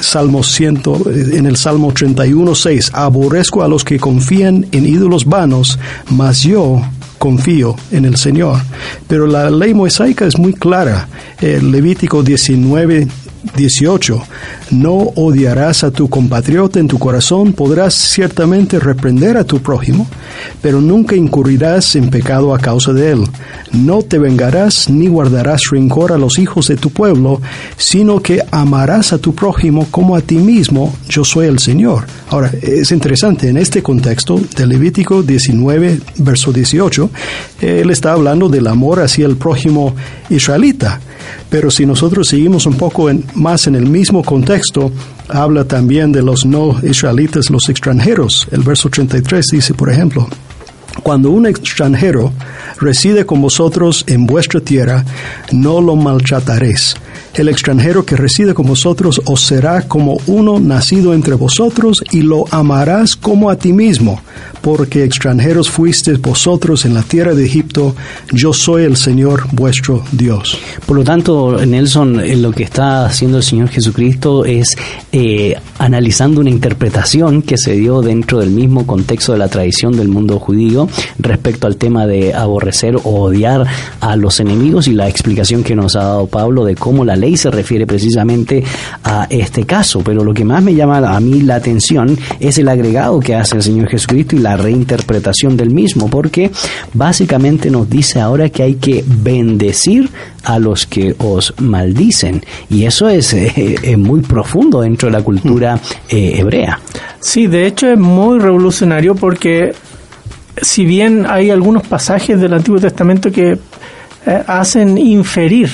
[0.00, 5.78] Salmo 100 en el Salmo 31, 6, aborrezco a los que confían en ídolos vanos,
[6.10, 6.80] mas yo
[7.18, 8.58] confío en el Señor.
[9.06, 11.08] Pero la ley mosaica es muy clara.
[11.40, 13.06] El Levítico 19,
[13.56, 14.22] 18.
[14.70, 20.06] No odiarás a tu compatriota en tu corazón, podrás ciertamente reprender a tu prójimo,
[20.62, 23.24] pero nunca incurrirás en pecado a causa de él.
[23.72, 27.40] No te vengarás ni guardarás rencor a los hijos de tu pueblo,
[27.76, 32.04] sino que amarás a tu prójimo como a ti mismo, yo soy el Señor.
[32.28, 37.10] Ahora, es interesante, en este contexto de Levítico 19, verso 18,
[37.60, 39.94] él está hablando del amor hacia el prójimo
[40.28, 41.00] israelita.
[41.48, 44.92] Pero si nosotros seguimos un poco más en el mismo contexto,
[45.28, 48.48] habla también de los no israelitas, los extranjeros.
[48.50, 50.28] El verso 33 dice, por ejemplo,
[51.02, 52.32] cuando un extranjero
[52.78, 55.04] reside con vosotros en vuestra tierra,
[55.52, 56.96] no lo maltrataréis,
[57.34, 62.44] el extranjero que reside con vosotros os será como uno nacido entre vosotros y lo
[62.50, 64.20] amarás como a ti mismo,
[64.60, 67.94] porque extranjeros fuisteis vosotros en la tierra de Egipto,
[68.32, 70.58] yo soy el Señor vuestro Dios.
[70.86, 74.76] Por lo tanto, Nelson, eh, lo que está haciendo el Señor Jesucristo es
[75.12, 80.08] eh, analizando una interpretación que se dio dentro del mismo contexto de la tradición del
[80.08, 83.66] mundo judío respecto al tema de aborrecer o odiar
[84.00, 87.36] a los enemigos y la explicación que nos ha dado Pablo de cómo la ley
[87.36, 88.64] se refiere precisamente
[89.04, 90.00] a este caso.
[90.04, 93.56] Pero lo que más me llama a mí la atención es el agregado que hace
[93.56, 96.50] el Señor Jesucristo y la reinterpretación del mismo, porque
[96.94, 100.10] básicamente nos dice ahora que hay que bendecir
[100.44, 102.42] a los que os maldicen.
[102.68, 103.36] Y eso es,
[103.96, 106.80] muy profundo dentro de la cultura eh, hebrea.
[107.20, 109.74] Sí, de hecho es muy revolucionario porque
[110.62, 113.58] si bien hay algunos pasajes del Antiguo Testamento que
[114.26, 115.70] eh, hacen inferir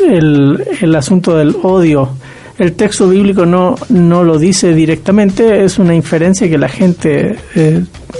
[0.00, 2.10] el, el, asunto del odio,
[2.58, 7.36] el texto bíblico no, no lo dice directamente, es una inferencia que la gente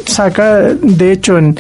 [0.07, 0.75] saca.
[0.75, 1.57] De hecho, en,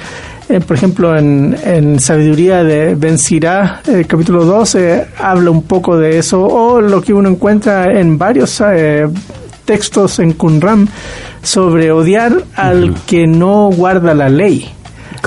[0.48, 5.96] eh, por ejemplo, en, en, Sabiduría de Ben Sirá, el capítulo 12, habla un poco
[5.96, 9.08] de eso, o lo que uno encuentra en varios eh,
[9.64, 10.88] textos en Qumran
[11.42, 14.68] sobre odiar al que no guarda la ley.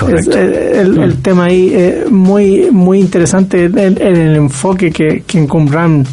[0.06, 6.06] Eh, el, tema ahí es muy, muy interesante en, el enfoque que, que en Qumran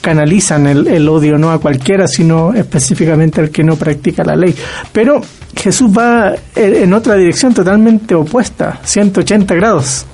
[0.00, 4.54] canalizan el, el, odio no a cualquiera, sino específicamente al que no practica la ley.
[4.92, 5.20] Pero
[5.56, 10.06] Jesús va en otra dirección totalmente opuesta, 180 grados.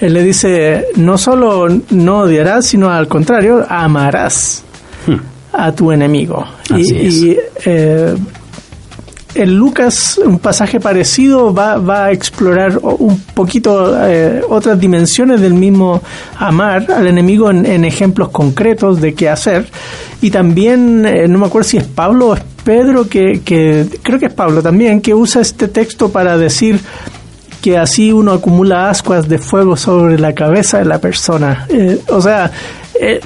[0.00, 4.62] Él le dice, no solo no odiarás, sino al contrario, amarás
[5.06, 5.16] hmm.
[5.52, 6.44] a tu enemigo.
[6.76, 8.14] y, eh,
[9.36, 15.54] en Lucas, un pasaje parecido va, va a explorar un poquito eh, otras dimensiones del
[15.54, 16.02] mismo
[16.38, 19.66] amar al enemigo en, ejemplos concretos de qué hacer.
[20.22, 24.18] Y también, eh, no me acuerdo si es Pablo o es Pedro, que, que creo
[24.18, 26.80] que es Pablo también, que usa este texto para decir
[27.60, 31.66] que así uno acumula ascuas de fuego sobre la cabeza de la persona.
[31.68, 32.50] Eh, o sea,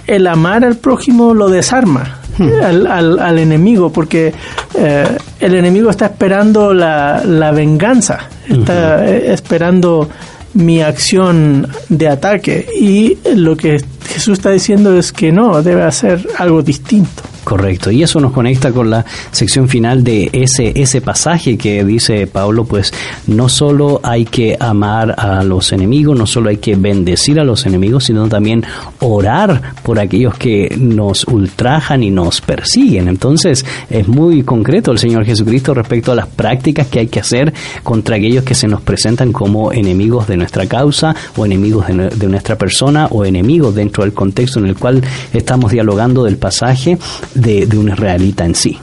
[0.06, 2.19] el amar al prójimo lo desarma
[2.62, 4.32] al, al, al, enemigo, porque
[4.74, 10.08] eh, el enemigo está esperando la, la venganza, está eh, esperando
[10.54, 13.78] mi acción de ataque y lo que
[14.08, 17.22] Jesús está diciendo es que no, debe hacer algo distinto.
[17.44, 22.26] Correcto, y eso nos conecta con la sección final de ese, ese pasaje que dice
[22.26, 22.92] Pablo, pues
[23.26, 27.66] no solo hay que amar a los enemigos, no solo hay que bendecir a los
[27.66, 28.64] enemigos, sino también
[29.00, 33.08] orar por aquellos que nos ultrajan y nos persiguen.
[33.08, 37.52] Entonces es muy concreto el Señor Jesucristo respecto a las prácticas que hay que hacer
[37.82, 42.56] contra aquellos que se nos presentan como enemigos de nuestra causa o enemigos de, nuestra
[42.56, 46.98] persona o enemigos dentro del contexto en el cual estamos dialogando del pasaje
[47.34, 48.78] de, un israelita en sí.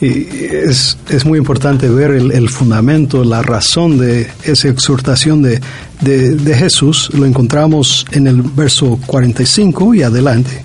[0.00, 5.60] Y es, es, muy importante ver el, fundamento, la razón de esa exhortación de,
[6.00, 7.10] de, Jesús.
[7.12, 10.62] Lo encontramos en el verso 45 y adelante.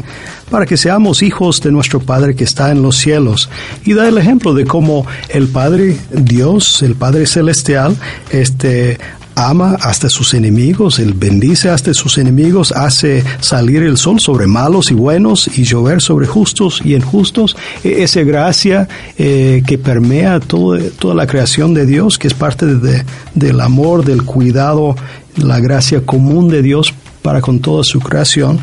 [0.50, 3.50] Para que seamos hijos de nuestro Padre que está en los cielos.
[3.84, 7.98] Y da el ejemplo de cómo el Padre Dios, el Padre Celestial,
[8.30, 9.00] este,
[9.36, 14.92] ama hasta sus enemigos, Él bendice hasta sus enemigos, hace salir el sol sobre malos
[14.92, 17.56] y buenos y llover sobre justos y injustos.
[17.84, 22.66] E, esa gracia eh, que permea todo, toda la creación de Dios, que es parte
[22.66, 24.96] de, del amor, del cuidado,
[25.38, 28.60] la gracia común de Dios para con toda su creación.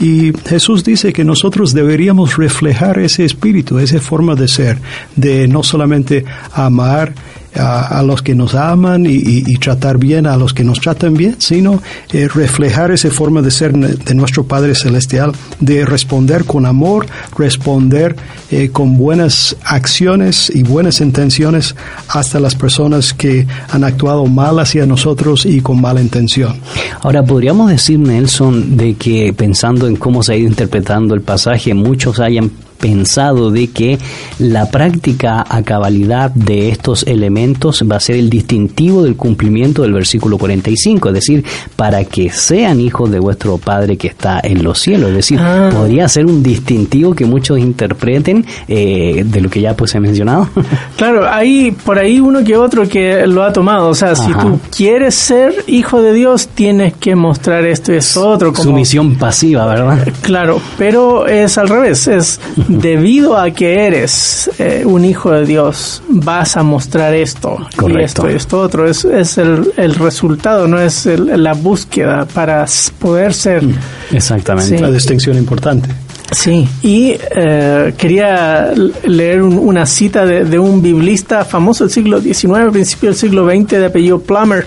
[0.00, 4.78] Y Jesús dice que nosotros deberíamos reflejar ese espíritu, esa forma de ser,
[5.14, 7.12] de no solamente amar,
[7.54, 11.82] a, los que nos aman y, tratar bien a los que nos tratan bien, sino
[12.12, 18.16] eh, reflejar esa forma de ser de nuestro Padre Celestial, de responder con amor, responder
[18.50, 21.74] eh, con buenas acciones y buenas intenciones
[22.08, 26.56] hasta las personas que han actuado mal hacia nosotros y con mala intención.
[27.02, 31.74] Ahora, podríamos decir, Nelson, de que pensando en cómo se ha ido interpretando el pasaje,
[31.74, 32.50] muchos hayan
[32.80, 33.98] pensado de que
[34.38, 39.92] la práctica a cabalidad de estos elementos va a ser el distintivo del cumplimiento del
[39.92, 41.44] versículo 45, es decir,
[41.76, 45.10] para que sean hijos de vuestro Padre que está en los cielos.
[45.10, 45.70] Es decir, ah.
[45.72, 50.48] podría ser un distintivo que muchos interpreten eh, de lo que ya pues he mencionado.
[50.96, 53.88] Claro, hay por ahí uno que otro que lo ha tomado.
[53.88, 58.28] O sea, si tú quieres ser hijo de Dios, tienes que mostrar esto y eso
[58.28, 58.52] otro.
[58.52, 58.64] Como...
[58.64, 60.06] Sumisión pasiva, ¿verdad?
[60.20, 62.06] Claro, pero es al revés.
[62.06, 62.40] Es
[62.70, 67.58] debido a que eres eh, un hijo de Dios, vas a mostrar esto
[67.88, 68.88] y esto y esto otro.
[68.88, 72.64] Es, es el, el resultado, no es la búsqueda para
[72.98, 73.64] poder ser.
[73.64, 73.74] Mm,
[74.12, 74.78] exactamente.
[74.78, 75.88] Una distinción importante.
[76.30, 78.72] Sí, y eh, quería
[79.04, 83.70] leer una cita de, de, un biblista famoso del siglo XIX, principio del siglo XX,
[83.70, 84.64] de apellido Plummer.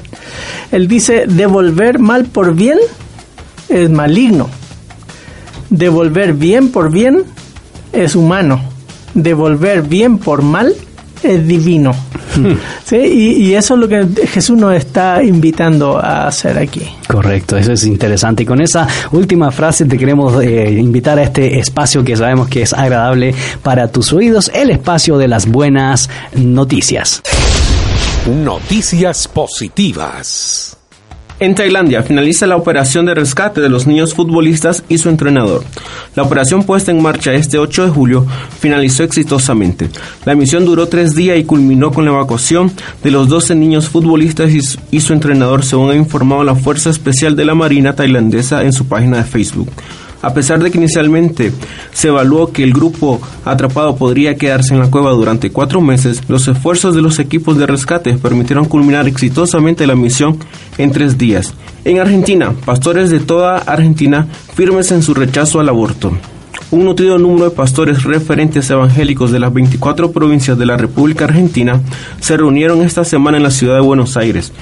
[0.74, 2.80] Él dice, devolver mal por bien
[3.70, 4.50] es maligno.
[5.70, 7.24] Devolver bien por bien
[7.94, 8.62] es humano.
[9.14, 10.74] Devolver bien por mal
[11.24, 11.96] es divino.
[12.36, 12.54] Hmm.
[12.86, 12.98] ¿Sí?
[12.98, 16.82] Y, eso es lo que Jesús nos está invitando a hacer aquí.
[17.08, 18.44] Correcto, eso es interesante.
[18.44, 22.64] Y con esa última frase te queremos eh, invitar a este espacio que sabemos que
[22.64, 27.22] es agradable para tus oídos, el espacio de las buenas noticias.
[28.28, 30.78] Noticias positivas.
[31.44, 35.66] En Tailandia finaliza la operación de rescate de los niños futbolistas y su entrenador.
[36.16, 38.26] La operación puesta en marcha este 8 de julio
[38.62, 39.90] finalizó exitosamente.
[40.24, 42.72] La misión duró tres días y culminó con la evacuación
[43.04, 44.52] de los 12 niños futbolistas
[44.90, 48.88] y su entrenador, según ha informado la Fuerza Especial de la Marina tailandesa en su
[48.88, 49.68] página de Facebook.
[50.24, 51.52] A pesar de que inicialmente
[51.92, 56.48] se evaluó que el grupo atrapado podría quedarse en la cueva durante cuatro meses, los
[56.48, 60.38] esfuerzos de los equipos de rescate permitieron culminar exitosamente la misión
[60.78, 61.54] en tres días.
[61.84, 66.14] En Argentina, pastores de toda Argentina firmes en su rechazo al aborto.
[66.72, 71.82] Un nutrido número de pastores referentes evangélicos de las 24 provincias de la República Argentina
[72.22, 74.54] se reunieron esta semana en la ciudad de Buenos Aires.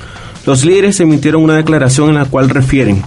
[0.47, 3.03] Los líderes emitieron una declaración en la cual refieren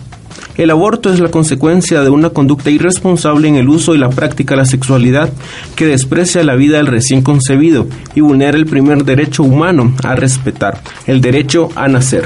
[0.57, 4.55] el aborto es la consecuencia de una conducta irresponsable en el uso y la práctica
[4.55, 5.31] de la sexualidad
[5.75, 10.81] que desprecia la vida del recién concebido y vulnera el primer derecho humano a respetar,
[11.07, 12.25] el derecho a nacer.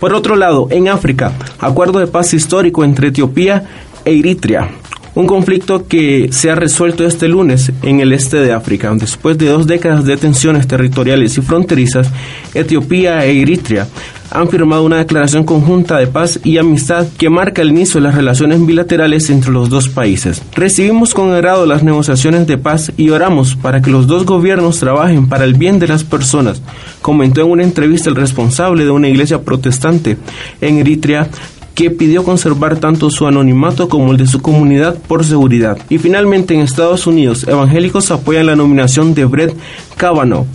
[0.00, 3.64] Por otro lado, en África, acuerdo de paz histórico entre Etiopía
[4.04, 4.68] e Eritrea,
[5.16, 8.94] un conflicto que se ha resuelto este lunes en el este de África.
[8.94, 12.10] Después de dos décadas de tensiones territoriales y fronterizas,
[12.52, 13.88] Etiopía e Eritrea
[14.30, 18.14] han firmado una declaración conjunta de paz y amistad que marca el inicio de las
[18.14, 20.42] relaciones bilaterales entre los dos países.
[20.54, 25.28] Recibimos con agrado las negociaciones de paz y oramos para que los dos gobiernos trabajen
[25.28, 26.60] para el bien de las personas,
[27.00, 30.18] comentó en una entrevista el responsable de una iglesia protestante
[30.60, 31.30] en Eritrea
[31.76, 35.78] que pidió conservar tanto su anonimato como el de su comunidad por seguridad.
[35.90, 39.54] Y finalmente en Estados Unidos, evangélicos apoyan la nominación de Brett
[39.96, 40.46] Kavanaugh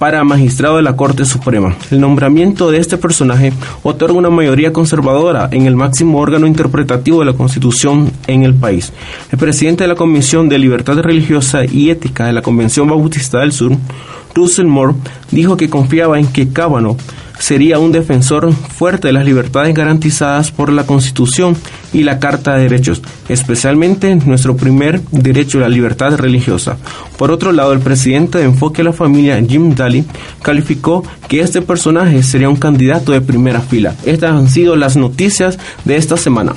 [0.00, 1.76] para magistrado de la Corte Suprema.
[1.92, 3.52] El nombramiento de este personaje
[3.84, 8.92] otorga una mayoría conservadora en el máximo órgano interpretativo de la Constitución en el país.
[9.30, 13.52] El presidente de la Comisión de Libertad Religiosa y Ética de la Convención Bautista del
[13.52, 13.76] Sur,
[14.34, 14.94] Russell Moore,
[15.30, 16.96] dijo que confiaba en que Kavanaugh
[17.38, 21.56] sería un defensor fuerte de las libertades garantizadas por la Constitución
[21.92, 26.76] y la Carta de Derechos, especialmente nuestro primer derecho, la libertad religiosa.
[27.16, 30.04] Por otro lado, el presidente de Enfoque a la Familia, Jim Daly,
[30.42, 33.94] calificó que este personaje sería un candidato de primera fila.
[34.04, 36.54] Estas han sido las noticias de esta semana.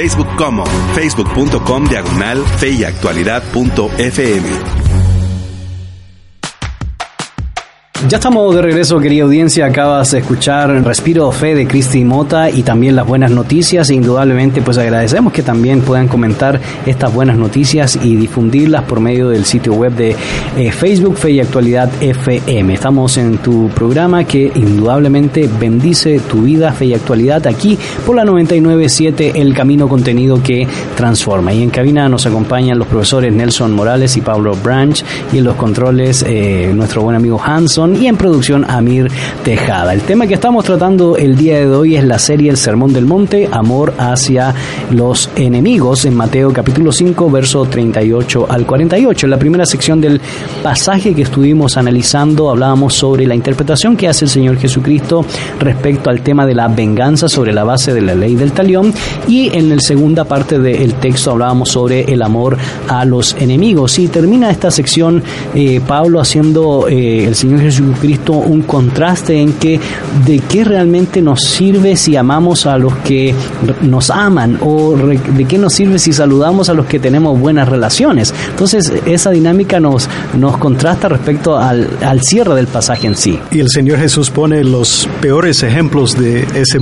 [0.00, 4.79] Facebook como facebook.com diagonal feyactualidad.fm.
[8.10, 9.66] Ya estamos de regreso, querida audiencia.
[9.66, 13.88] Acabas de escuchar Respiro Fe de Cristi Mota y también las buenas noticias.
[13.88, 19.28] E indudablemente, pues agradecemos que también puedan comentar estas buenas noticias y difundirlas por medio
[19.28, 20.16] del sitio web de
[20.58, 22.74] eh, Facebook Fe y Actualidad FM.
[22.74, 28.24] Estamos en tu programa que indudablemente bendice tu vida, Fe y Actualidad, aquí por la
[28.24, 31.52] 997, el camino contenido que transforma.
[31.52, 35.00] Y en cabina nos acompañan los profesores Nelson Morales y Pablo Branch
[35.32, 39.10] y en los controles eh, nuestro buen amigo Hanson y en producción Amir
[39.44, 39.92] Tejada.
[39.92, 43.04] El tema que estamos tratando el día de hoy es la serie El Sermón del
[43.04, 44.54] Monte, Amor hacia
[44.90, 49.26] los enemigos, en Mateo capítulo 5, verso 38 al 48.
[49.26, 50.18] En la primera sección del
[50.62, 55.26] pasaje que estuvimos analizando hablábamos sobre la interpretación que hace el Señor Jesucristo
[55.58, 58.94] respecto al tema de la venganza sobre la base de la ley del talión
[59.28, 62.56] y en la segunda parte del texto hablábamos sobre el amor
[62.88, 63.98] a los enemigos.
[63.98, 65.22] Y termina esta sección
[65.54, 69.80] eh, Pablo haciendo eh, el Señor Jesucristo Jesucristo un contraste en que
[70.26, 73.34] de qué realmente nos sirve si amamos a los que
[73.82, 78.34] nos aman o de qué nos sirve si saludamos a los que tenemos buenas relaciones.
[78.50, 83.38] Entonces esa dinámica nos, nos contrasta respecto al, al cierre del pasaje en sí.
[83.50, 86.78] Y el Señor Jesús pone los peores ejemplos de ese,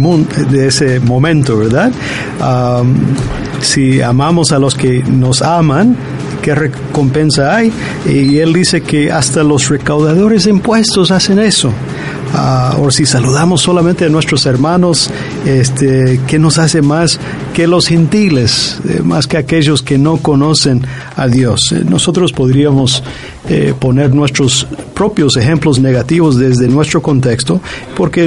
[0.51, 1.93] de ese momento, ¿verdad?
[3.61, 5.97] si amamos a los que nos aman,
[6.49, 7.71] ¿qué recompensa hay?
[8.07, 11.71] Y él dice que hasta los recaudadores de impuestos hacen eso.
[12.33, 15.11] Ah, o si saludamos solamente a nuestros hermanos,
[15.45, 17.21] este, ¿qué nos hace más
[17.53, 20.87] que los gentiles, eh, más que aquellos que no conocen
[21.17, 21.71] a Dios?
[21.73, 23.03] Eh, nosotros podríamos
[23.51, 27.61] eh, poner nuestros propios ejemplos negativos desde nuestro contexto,
[27.95, 28.27] porque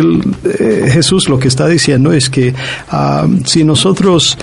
[0.92, 2.54] Jesús lo que está diciendo es que
[2.92, 4.38] ah, si nosotros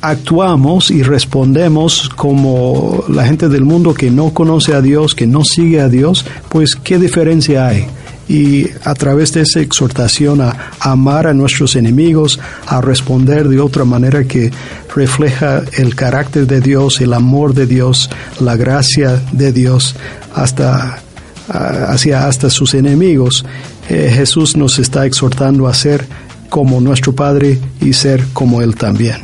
[0.00, 5.44] actuamos y respondemos como la gente del mundo que no conoce a Dios, que no
[5.44, 7.86] sigue a Dios, pues ¿qué diferencia hay?
[8.28, 13.84] Y a través de esa exhortación a amar a nuestros enemigos, a responder de otra
[13.84, 14.50] manera que
[14.94, 19.96] refleja el carácter de Dios, el amor de Dios, la gracia de Dios
[20.34, 21.02] hasta
[21.48, 23.44] hacia hasta sus enemigos,
[23.88, 26.06] eh, Jesús nos está exhortando a ser
[26.50, 29.16] como nuestro Padre y ser como Él también.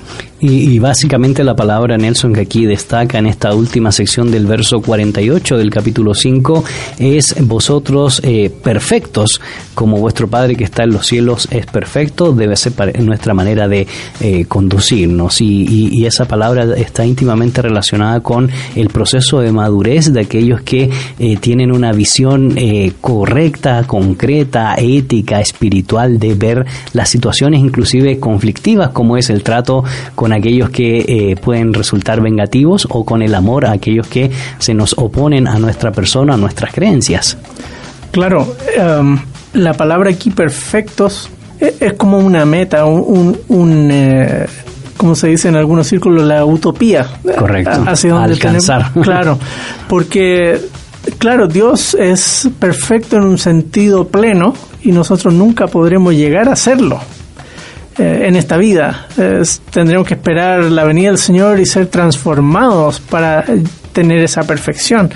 [0.47, 5.57] Y, básicamente la palabra Nelson que aquí destaca en esta última sección del verso 48
[5.57, 6.63] del capítulo 5
[6.99, 9.41] es vosotros eh, perfectos
[9.73, 13.87] como vuestro Padre que está en los cielos es perfecto, debe ser nuestra manera de
[14.21, 15.41] eh, conducirnos.
[15.41, 21.39] Y, esa palabra está íntimamente relacionada con el proceso de madurez de aquellos que eh,
[21.39, 22.55] tienen una visión
[23.01, 29.83] correcta, concreta, ética, espiritual de ver las situaciones inclusive conflictivas como es el trato
[30.15, 34.75] con aquellos que eh, pueden resultar vengativos o con el amor a aquellos que se
[34.75, 37.39] nos oponen a nuestra persona, a nuestras creencias.
[38.11, 39.19] Claro, em,
[39.55, 41.31] la palabra aquí perfectos
[41.61, 44.47] e, es, como una meta, un, un, eh,
[44.97, 47.07] como se dice en algunos círculos, la utopía.
[47.39, 47.85] Correcto.
[47.87, 48.93] Hacia donde Alcanzar.
[49.03, 49.39] claro,
[49.89, 50.61] porque,
[51.19, 57.01] claro, Dios es perfecto en un sentido pleno y nosotros nunca podremos llegar a serlo.
[57.99, 59.07] Eh, en esta vida.
[59.71, 63.45] tendremos que esperar la venida del Señor y ser transformados para
[63.93, 65.11] tener esa perfección.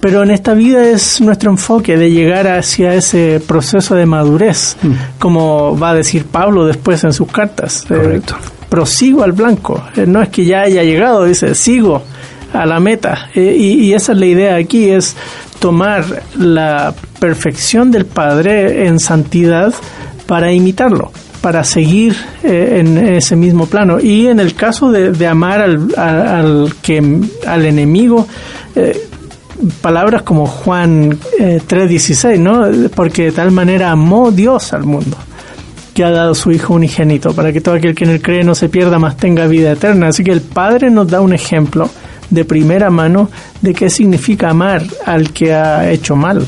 [0.00, 4.92] Pero en esta vida es nuestro enfoque de llegar hacia ese proceso de madurez, mm.
[5.18, 7.84] como va a decir Pablo después en sus cartas.
[7.86, 8.36] Correcto.
[8.68, 9.82] prosigo al blanco.
[10.06, 12.02] no es que ya haya llegado, dice, sigo
[12.52, 13.28] a la meta.
[13.34, 15.16] y, y, esa es la idea aquí, es
[15.58, 19.74] tomar la perfección del Padre en santidad
[20.26, 23.98] para imitarlo, para seguir eh, en ese mismo plano.
[24.00, 28.26] Y en el caso de, amar al, al, que, al enemigo,
[28.74, 29.08] eh,
[29.80, 32.66] palabras como Juan 3:16, eh, ¿no?
[32.94, 35.16] Porque de tal manera amó Dios al mundo
[35.94, 38.54] que ha dado su Hijo unigénito, para que todo aquel que en él cree no
[38.54, 40.06] se pierda, más tenga vida eterna.
[40.08, 41.90] Así que el Padre nos da un ejemplo
[42.30, 43.30] de primera mano
[43.60, 46.46] de qué significa amar al que ha hecho mal.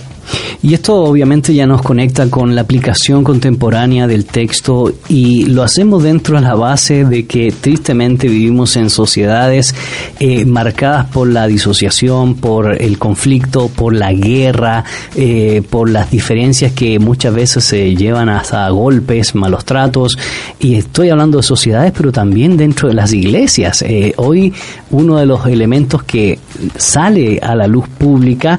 [0.63, 6.03] Y esto obviamente ya nos conecta con la aplicación contemporánea del texto y lo hacemos
[6.03, 9.75] dentro de la base de que tristemente vivimos en sociedades
[10.19, 16.73] eh, marcadas por la disociación, por el conflicto, por la guerra, eh, por las diferencias
[16.73, 20.19] que muchas veces se llevan hasta golpes, malos tratos.
[20.59, 23.83] Y estoy hablando de sociedades, pero también dentro de las iglesias.
[23.83, 24.53] Eh, hoy
[24.91, 26.39] uno de los elementos que
[26.77, 28.59] sale a la luz pública,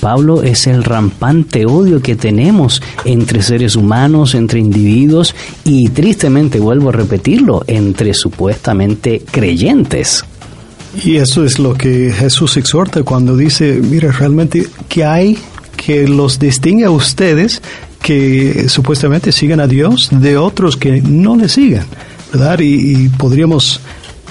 [0.00, 6.90] Pablo, es el rampante odio que tenemos entre seres humanos, entre individuos y tristemente, vuelvo
[6.90, 10.24] a repetirlo, entre supuestamente creyentes.
[11.04, 15.38] Y eso es lo que Jesús exhorta cuando dice, mira, realmente, ¿qué hay
[15.76, 17.62] que los distingue a ustedes
[18.02, 21.86] que supuestamente sigan a Dios de otros que no le sigan?
[22.32, 22.60] ¿Verdad?
[22.60, 23.80] y podríamos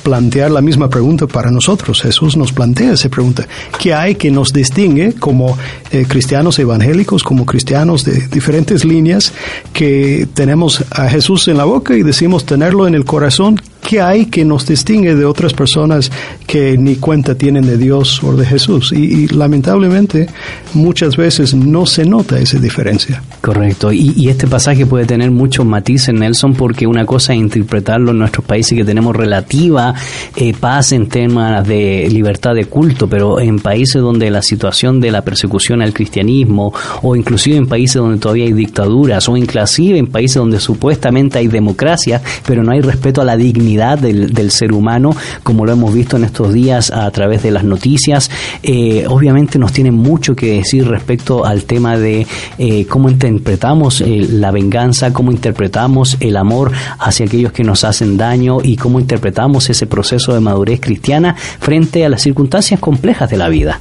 [0.04, 2.02] plantear la misma pregunta para nosotros.
[2.02, 3.48] Jesús nos plantea esa pregunta.
[3.80, 5.58] ¿Qué hay que nos distingue como
[5.92, 9.34] eh, cristianos evangélicos, como cristianos de diferentes líneas,
[9.74, 13.60] que tenemos a Jesús en la boca y decimos tenerlo en el corazón?
[13.82, 16.12] ¿Qué hay que nos distingue de otras personas
[16.46, 18.94] que ni cuenta tienen de Dios o de Jesús?
[18.94, 20.28] Y, lamentablemente
[20.74, 23.22] muchas veces no se nota esa diferencia.
[23.42, 23.92] Correcto.
[23.92, 28.46] Y, este pasaje puede tener muchos matices, Nelson, porque una cosa es interpretarlo en nuestros
[28.46, 29.94] países que tenemos relativa
[30.36, 35.12] eh, paz en temas de libertad de culto, pero en países donde la situación de
[35.12, 40.08] la persecución al cristianismo, o inclusive en países donde todavía hay dictaduras, o inclusive en
[40.08, 45.16] países donde supuestamente hay democracia, pero no hay respeto a la dignidad del, ser humano,
[45.44, 48.30] como lo hemos visto en estos días a través de las noticias.
[48.64, 54.28] Eh, obviamente nos tiene mucho que decir respecto al tema de eh, cómo interpretamos eh,
[54.30, 59.70] la venganza, cómo interpretamos el amor hacia aquellos que nos hacen daño y cómo interpretamos
[59.70, 63.80] ese proceso de madurez cristiana frente a las circunstancias complejas de la vida.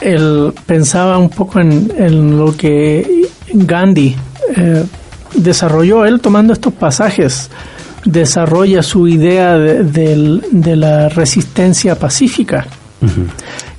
[0.00, 4.16] Él pensaba un poco en, lo que Gandhi
[5.34, 7.50] desarrolló él tomando estos pasajes
[8.04, 12.66] desarrolla su idea de, la resistencia pacífica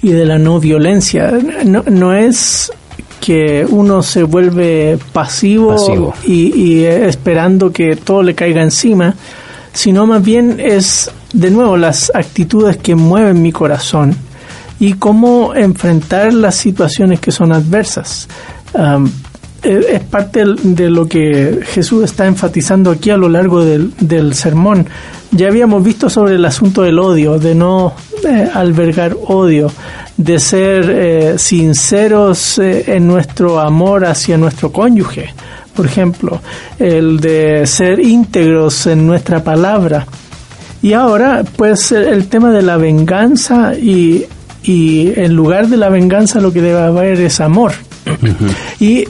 [0.02, 1.32] y de la no violencia.
[1.64, 2.72] No, es
[3.20, 9.16] que uno se vuelve pasivo, Y, esperando que todo le caiga encima,
[9.74, 14.16] sino más bien es, de nuevo, las actitudes que mueven mi corazón
[14.80, 18.28] y cómo enfrentar las situaciones que son adversas
[19.66, 24.88] es parte de lo que Jesús está enfatizando aquí a lo largo del, sermón.
[25.32, 27.94] Ya habíamos visto sobre el asunto del odio, de no
[28.24, 29.72] eh, albergar odio,
[30.18, 35.34] de ser eh, sinceros eh, en nuestro amor hacia nuestro cónyuge,
[35.76, 36.42] por ejemplo,
[36.80, 40.06] el de ser íntegros en nuestra palabra.
[40.82, 44.26] Y ahora, pues el tema de la venganza y,
[44.64, 47.74] y en lugar de la venganza lo que debe haber es amor.
[48.80, 49.06] Y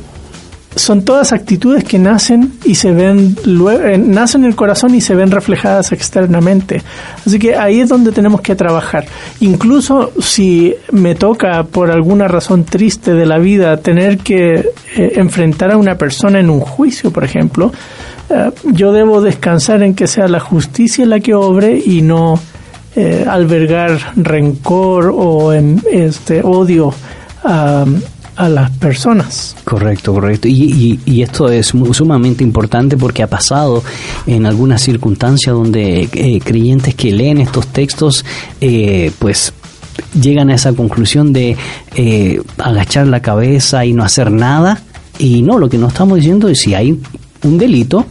[0.76, 5.16] son todas actitudes que nacen y se ven eh, nacen en el corazón y se
[5.16, 6.82] ven reflejadas externamente.
[7.26, 9.06] Así que ahí es donde tenemos que trabajar.
[9.40, 15.72] Incluso si me toca por alguna razón triste de la vida tener que eh, enfrentar
[15.72, 17.72] a una persona en un juicio, por ejemplo,
[18.30, 22.40] eh, yo debo descansar en que sea la justicia la que obre y no
[23.28, 26.94] albergar rencor o em, este odio
[27.44, 27.84] a
[28.36, 29.56] a las personas.
[29.64, 30.48] Correcto, correcto.
[30.48, 33.84] Y, esto es sumamente importante porque ha pasado
[34.28, 38.24] en algunas circunstancias donde eh, creyentes que leen estos textos,
[38.62, 39.54] eh, pues
[40.20, 41.58] llegan a esa conclusión de
[41.96, 44.82] eh, agachar la cabeza y no hacer nada.
[45.18, 47.00] Y no, lo que nos estamos diciendo es si hay
[47.44, 48.06] un delito,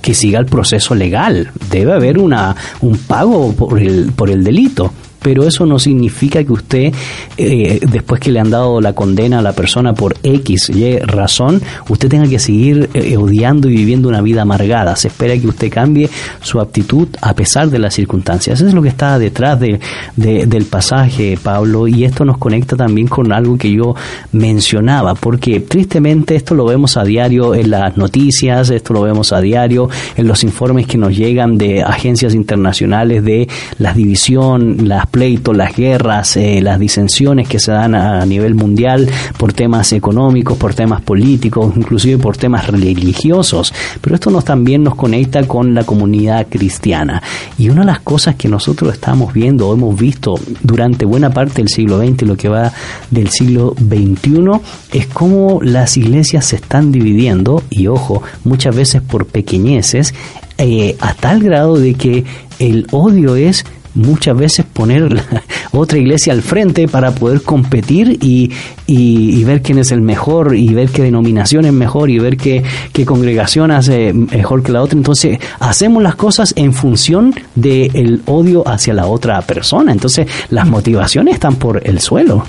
[0.00, 1.50] que siga el proceso legal.
[1.70, 4.92] Debe haber una, un pago por el, por el delito
[5.22, 6.94] pero eso no significa que usted,
[7.36, 11.60] eh, después que le han dado la condena a la persona por X, Y razón,
[11.88, 14.96] usted tenga que seguir eh, odiando y viviendo una vida amargada.
[14.96, 16.08] Se espera que usted cambie
[16.40, 18.60] su actitud a pesar de las circunstancias.
[18.60, 19.78] Eso es lo que está detrás de,
[20.16, 23.94] del pasaje, Pablo, y esto nos conecta también con algo que yo
[24.32, 29.40] mencionaba, porque tristemente esto lo vemos a diario en las noticias, esto lo vemos a
[29.40, 33.48] diario en los informes que nos llegan de agencias internacionales de
[33.78, 39.08] la división, las pleitos, las guerras, eh, las disensiones que se dan a nivel mundial
[39.36, 43.72] por temas económicos, por temas políticos, inclusive por temas religiosos.
[44.00, 47.22] Pero esto nos también nos conecta con la comunidad cristiana.
[47.58, 51.54] Y una de las cosas que nosotros estamos viendo o hemos visto durante buena parte
[51.54, 52.72] del siglo XX, lo que va
[53.10, 54.60] del siglo XXI,
[54.92, 60.14] es cómo las iglesias se están dividiendo, y ojo, muchas veces por pequeñeces,
[60.58, 62.24] eh, a tal grado de que
[62.58, 63.64] el odio es
[63.94, 65.22] muchas veces poner
[65.72, 68.50] otra iglesia al frente para poder competir y,
[68.86, 72.62] y, ver quién es el mejor y ver qué denominación es mejor y ver qué,
[72.92, 74.96] qué congregación hace mejor que la otra.
[74.96, 79.92] Entonces hacemos las cosas en función del odio hacia la otra persona.
[79.92, 82.44] Entonces las motivaciones están por el suelo.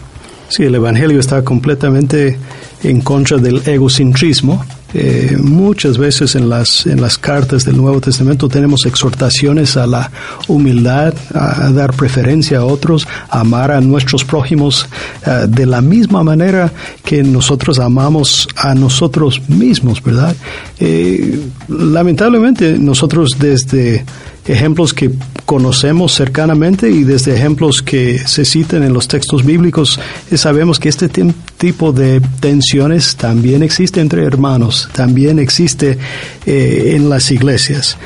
[0.50, 2.38] Sí, el Evangelio está completamente
[2.84, 4.64] en contra del egocentrismo
[4.94, 10.12] eh, muchas veces en las, en las cartas del Nuevo Testamento tenemos exhortaciones a la
[10.50, 14.88] humildad, a, dar preferencia a otros, a amar a nuestros prójimos
[15.26, 16.72] eh, de la misma manera
[17.06, 20.36] que nosotros amamos a nosotros mismos, ¿verdad?
[20.80, 24.04] Eh, lamentablemente nosotros desde
[24.46, 25.12] ejemplos que
[25.46, 30.00] conocemos cercanamente y desde ejemplos que se citan en los textos bíblicos,
[30.32, 31.10] eh, sabemos que este
[31.58, 35.98] tipo de tensiones también existe entre hermanos, también existe
[36.46, 37.98] eh, en las iglesias.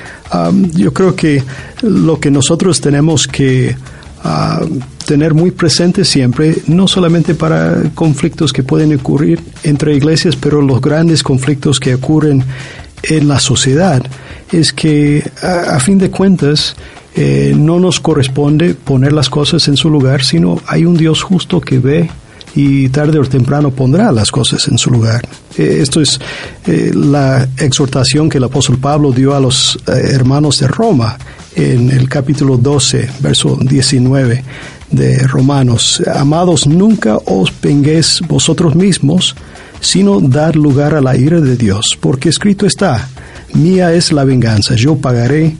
[0.74, 1.44] yo creo que
[1.82, 3.76] lo que nosotros tenemos que
[4.24, 4.62] ah,
[5.06, 10.82] tener muy presente siempre, no solamente para conflictos que pueden ocurrir entre iglesias, pero los
[10.82, 12.44] grandes conflictos que ocurren
[13.04, 14.04] en la sociedad,
[14.52, 16.76] es que a, fin de cuentas
[17.16, 21.62] eh, no nos corresponde poner las cosas en su lugar, sino hay un Dios justo
[21.62, 22.10] que ve
[22.56, 25.28] y tarde o temprano pondrá las cosas en su lugar.
[25.58, 26.20] Eh, esto es
[26.68, 31.18] eh, la exhortación que el apóstol Pablo dio a los hermanos de Roma
[31.56, 34.44] en el capítulo 12, verso 19
[34.92, 36.02] de Romanos.
[36.14, 39.36] Amados, nunca os venguéis vosotros mismos,
[39.80, 43.08] sino dar lugar a la ira de Dios, porque escrito está,
[43.54, 45.56] mía es la venganza, yo pagaré,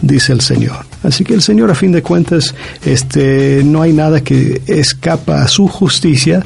[0.00, 0.84] dice el Señor.
[1.02, 5.48] Así que el Señor, a fin de cuentas, este, no hay nada que escapa a
[5.48, 6.44] su justicia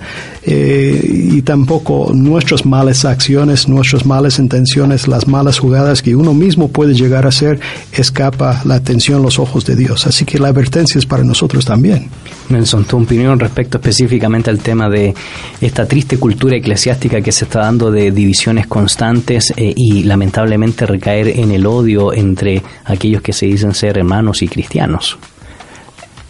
[0.49, 6.69] eh, y tampoco nuestras malas acciones, nuestras malas intenciones, las malas jugadas que uno mismo
[6.69, 7.59] puede llegar a hacer,
[7.93, 10.07] escapa la atención, los ojos de Dios.
[10.07, 12.11] Así que la advertencia es para nosotros también.
[12.49, 15.15] Nelson, tu opinión respecto específicamente al tema de
[15.61, 21.27] esta triste cultura eclesiástica que se está dando de divisiones constantes eh, y lamentablemente recaer
[21.41, 25.19] en el odio entre aquellos que se dicen ser hermanos y cristianos.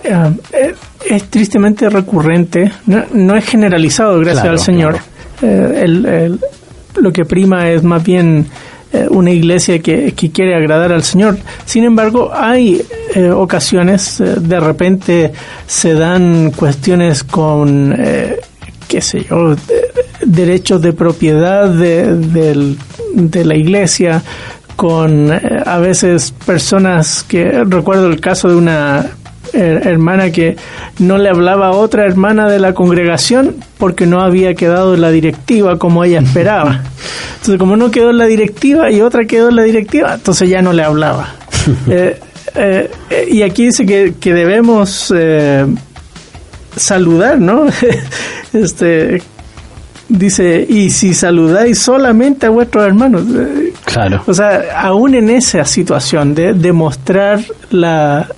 [0.07, 0.75] Eh, eh,
[1.09, 4.99] es tristemente recurrente, no, es generalizado, gracias al Señor.
[5.43, 6.37] Eh,
[6.97, 8.47] lo que prima es más bien
[9.11, 11.37] una iglesia que, quiere agradar al Señor.
[11.65, 12.83] Sin embargo, hay
[13.35, 15.33] ocasiones, de repente
[15.67, 17.95] se dan cuestiones con,
[18.89, 19.55] qué sé yo,
[20.25, 22.77] derechos de propiedad de,
[23.13, 24.23] de la iglesia,
[24.77, 29.07] con eh, a veces personas que recuerdo el caso de una
[29.53, 30.57] hermana que
[30.99, 35.11] no le hablaba a otra hermana de la congregación porque no había quedado en la
[35.11, 36.83] directiva como ella esperaba.
[37.35, 40.63] Entonces, como no quedó en la directiva y otra quedó en la directiva, entonces ya
[40.63, 41.35] no le hablaba.
[41.89, 45.13] Eh, eh, y aquí dice que, que debemos
[46.77, 47.67] saludar, ¿no?
[48.53, 49.21] este,
[50.09, 53.23] dice, y si saludáis solamente a vuestros hermanos.
[53.35, 54.23] Eh, claro.
[54.27, 57.41] O sea, aún en esa situación de demostrar
[57.71, 58.29] la,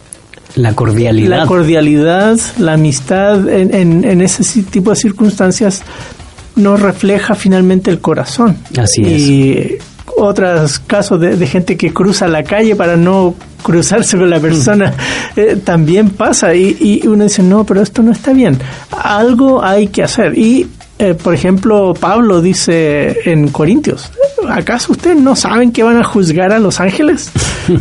[0.58, 1.38] la cordialidad.
[1.38, 5.82] La cordialidad, la amistad en, en, ese tipo de circunstancias
[6.56, 8.56] no refleja finalmente el corazón.
[8.76, 9.78] Así y
[10.16, 14.90] otros casos de, gente que cruza la calle para no cruzarse con la persona
[15.36, 15.40] mm.
[15.40, 18.58] eh, también pasa y, y, uno dice no pero esto no está bien
[18.90, 20.66] algo hay que hacer y
[20.98, 24.10] eh, por ejemplo, Pablo dice en Corintios,
[24.50, 27.30] ¿acaso ustedes no saben que van a juzgar a los ángeles?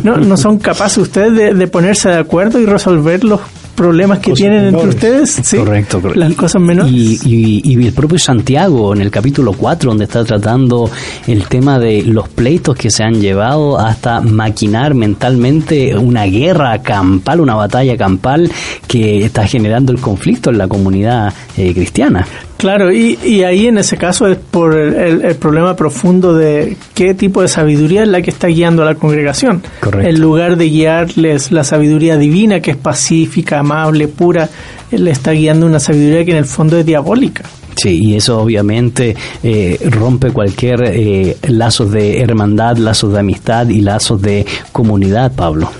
[0.02, 3.40] ¿No, no son capaces ustedes de, ponerse de acuerdo y resolver los
[3.74, 5.30] problemas que tienen entre ustedes.
[5.30, 5.56] ¿sí?
[5.56, 6.18] Correcto, correcto.
[6.18, 6.92] Las cosas menores.
[6.92, 10.90] Y, y, el propio Santiago, en el capítulo 4, donde está tratando
[11.28, 17.40] el tema de los pleitos que se han llevado hasta maquinar mentalmente una guerra campal,
[17.40, 18.50] una batalla campal
[18.88, 22.26] que está generando el conflicto en la comunidad eh, cristiana.
[22.58, 27.14] Claro, y, y, ahí en ese caso es por el, el, problema profundo de qué
[27.14, 29.62] tipo de sabiduría es la que está guiando a la congregación.
[29.78, 30.08] Correcto.
[30.08, 34.48] En lugar de guiarles la sabiduría divina, que es pacífica, amable, pura,
[34.90, 37.44] le está guiando una sabiduría que en el fondo es diabólica.
[37.76, 39.14] Sí, y eso obviamente
[39.44, 45.70] eh, rompe cualquier eh, lazos de hermandad, lazos de amistad y lazos de comunidad, Pablo.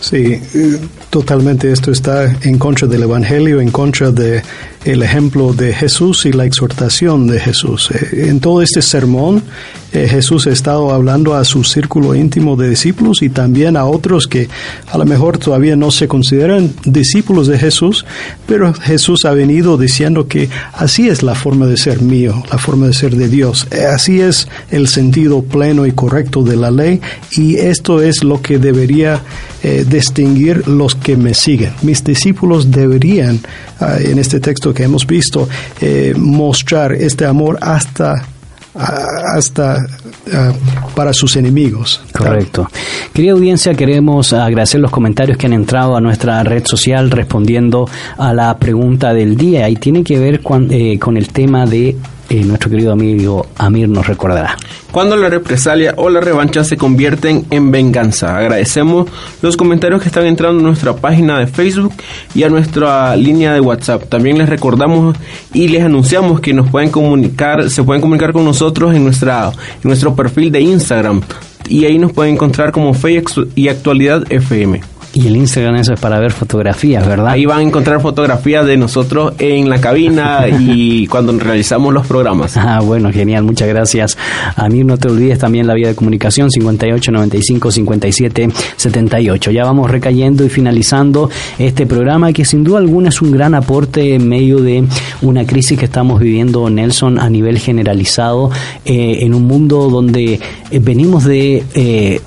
[0.00, 0.78] Sí, eh,
[1.10, 4.42] totalmente esto está en contra del Evangelio, en contra de
[4.86, 7.90] el ejemplo de Jesús y la exhortación de Jesús.
[7.90, 9.42] Eh, en todo este sermón,
[9.92, 14.26] eh, Jesús ha estado hablando a su círculo íntimo de discípulos y también a otros
[14.26, 14.48] que
[14.90, 18.06] a lo mejor todavía no se consideran discípulos de Jesús,
[18.46, 22.86] pero Jesús ha venido diciendo que así es la forma de ser mío, la forma
[22.86, 23.66] de ser de Dios.
[23.92, 27.02] Así es el sentido pleno y correcto de la ley
[27.32, 29.22] y esto es lo que debería
[29.62, 31.72] distinguir los que me siguen.
[31.82, 33.40] Mis discípulos deberían,
[33.80, 35.48] ah, en este texto que hemos visto,
[35.80, 38.24] eh, mostrar este amor hasta
[38.72, 39.76] hasta
[40.32, 40.52] ah,
[40.94, 42.00] para sus enemigos.
[42.16, 42.68] Correcto.
[43.12, 48.32] Querida audiencia, queremos agradecer los comentarios que han entrado a nuestra red social respondiendo a
[48.32, 51.96] la pregunta del día y tiene que ver eh, con el tema de
[52.30, 54.56] eh, nuestro querido amigo Amir nos recordará.
[54.92, 58.38] Cuando la represalia o la revancha se convierten en venganza.
[58.38, 59.08] Agradecemos
[59.42, 61.92] los comentarios que están entrando a nuestra página de Facebook
[62.34, 64.08] y a nuestra línea de WhatsApp.
[64.08, 65.16] También les recordamos
[65.52, 69.88] y les anunciamos que nos pueden comunicar, se pueden comunicar con nosotros en nuestra en
[69.88, 71.22] nuestro perfil de Instagram
[71.68, 73.22] y ahí nos pueden encontrar como Fe
[73.54, 74.80] y Actualidad FM.
[75.12, 77.28] Y el Instagram eso es para ver fotografías, ¿verdad?
[77.28, 82.56] Ahí van a encontrar fotografías de nosotros en la cabina y cuando realizamos los programas.
[82.56, 84.16] Ah, bueno, genial, muchas gracias.
[84.54, 89.50] A mí no te olvides también la vía de comunicación 58 95 57 78.
[89.50, 91.28] Ya vamos recayendo y finalizando
[91.58, 94.84] este programa que sin duda alguna es un gran aporte en medio de
[95.22, 98.50] una crisis que estamos viviendo, Nelson, a nivel generalizado,
[98.84, 100.38] eh, en un mundo donde
[100.70, 101.64] eh, venimos de...
[101.74, 102.20] Eh,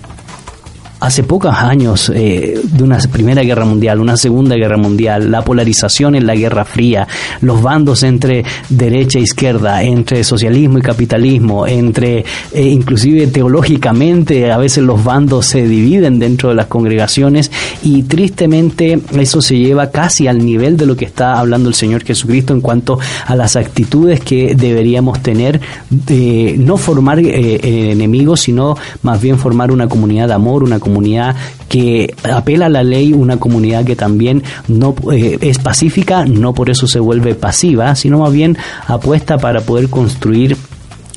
[1.04, 6.16] hace pocos años eh, de una Primera Guerra Mundial, una Segunda Guerra Mundial, la polarización
[6.16, 7.06] en la Guerra Fría,
[7.42, 12.24] los bandos entre derecha e izquierda, entre socialismo y capitalismo, entre
[12.54, 17.52] eh, inclusive teológicamente a veces los bandos se dividen dentro de las congregaciones
[17.84, 22.06] y tristemente eso se lleva casi al nivel de lo que está hablando el Señor
[22.06, 25.60] Jesucristo en cuanto a las actitudes que deberíamos tener
[25.90, 30.93] de no formar eh, enemigos, sino más bien formar una comunidad de amor, una comunidad
[30.94, 31.36] comunidad
[31.70, 36.70] que apela a la ley, una comunidad que también no eh, es pacífica, no por
[36.70, 38.57] eso se vuelve pasiva, sino más bien
[38.88, 40.56] apuesta para poder construir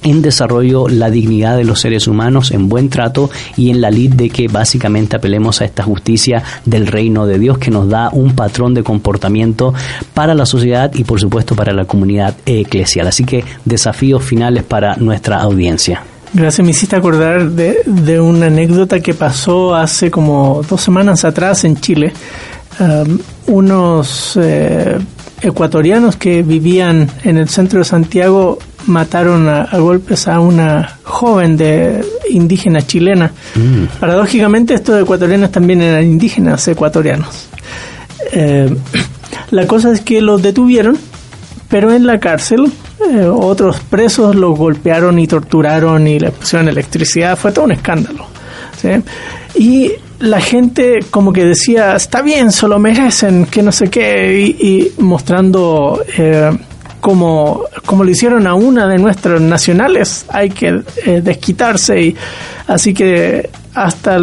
[0.02, 4.14] en desarrollo la dignidad de los seres humanos en buen trato y en la lid
[4.14, 8.34] de que básicamente apelemos a esta justicia del reino de Dios que nos da un
[8.34, 9.74] patrón de comportamiento
[10.14, 13.08] para la sociedad y por supuesto para la comunidad eclesial.
[13.08, 16.02] Así que desafíos finales para nuestra audiencia.
[16.36, 21.64] Gracias, me hiciste acordar de, de, una anécdota que pasó hace como dos semanas atrás
[21.64, 22.12] en Chile.
[22.78, 24.98] Um, unos eh,
[25.40, 32.04] ecuatorianos que vivían en el centro de Santiago mataron a, golpes a una joven de
[32.28, 33.32] indígena chilena.
[33.54, 33.98] Mm.
[33.98, 37.48] Paradójicamente estos ecuatorianos también eran indígenas ecuatorianos.
[38.32, 38.76] Eh,
[39.52, 40.98] la cosa es que los detuvieron,
[41.70, 47.36] pero en la cárcel eh, otros presos los golpearon y torturaron y les pusieron electricidad,
[47.36, 48.26] fue todo un escándalo.
[49.54, 54.40] Y la gente como que decía, está bien, se lo merecen, que no sé qué,
[54.40, 56.50] y, mostrando eh,
[57.00, 62.16] como, como lo hicieron a una de nuestros nacionales, hay que eh, desquitarse, y
[62.66, 64.18] así que hasta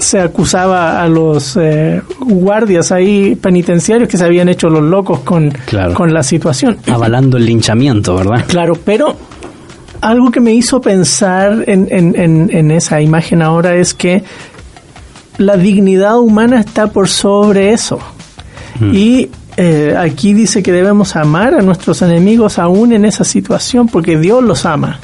[0.00, 5.52] se acusaba a los eh, guardias ahí penitenciarios que se habían hecho los locos con,
[5.94, 6.76] con la situación.
[6.88, 8.44] Avalando el linchamiento, ¿verdad?
[8.48, 9.16] Claro, pero
[10.00, 14.24] algo que me hizo pensar en, en, en, esa imagen ahora es que
[15.38, 18.00] la dignidad humana está por sobre eso.
[18.80, 18.92] Mm.
[18.92, 24.18] Y eh, aquí dice que debemos amar a nuestros enemigos aún en esa situación porque
[24.18, 24.98] Dios los ama.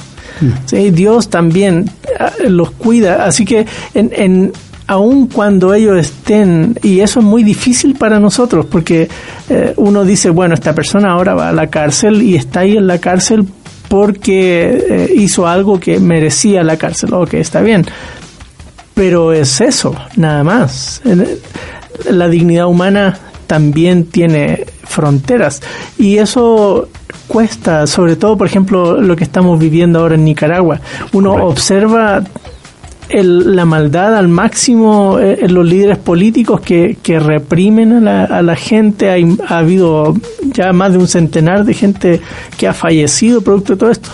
[0.71, 4.53] Dios también eh, los cuida, así que en, en
[4.87, 9.09] aun cuando ellos estén, y eso es muy difícil para nosotros, porque
[9.49, 12.87] eh, uno dice, bueno, esta persona ahora va a la cárcel y está ahí en
[12.87, 13.45] la cárcel
[13.89, 17.85] porque eh, hizo algo que merecía la cárcel, ok, está bien,
[18.95, 21.03] pero es eso, nada más.
[22.11, 25.63] La dignidad humana también tiene fronteras.
[25.99, 26.89] Y eso
[27.27, 30.81] cuesta, sobre todo, por ejemplo, lo que estamos viviendo ahora en Nicaragua.
[31.13, 32.23] Uno observa
[33.09, 39.11] la maldad al máximo eh, en los líderes políticos que, que reprimen a la, gente.
[39.11, 42.21] Hay, ha habido ya más de un centenar de gente
[42.57, 44.11] que ha fallecido producto de todo esto.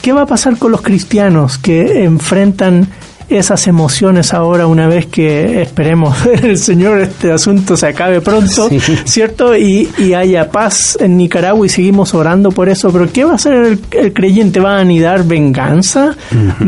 [0.00, 2.88] ¿Qué va a pasar con los cristianos que enfrentan
[3.28, 8.68] esas emociones ahora una vez que esperemos el Señor este asunto se acabe pronto,
[9.04, 9.56] ¿cierto?
[9.56, 13.78] Y, haya paz en Nicaragua y seguimos orando por eso, pero ¿qué va a hacer
[13.90, 14.60] el, creyente?
[14.60, 16.14] ¿Va a anidar venganza?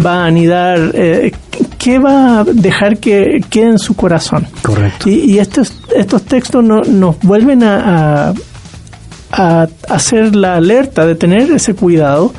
[0.05, 0.91] ¿Va a anidar...
[0.95, 1.33] Eh,
[1.79, 4.47] ¿Qué va a dejar que quede en su corazón?
[4.63, 5.09] Correcto.
[5.09, 8.35] Y, estos, estos textos nos vuelven a,
[9.31, 12.33] a hacer la alerta de tener ese cuidado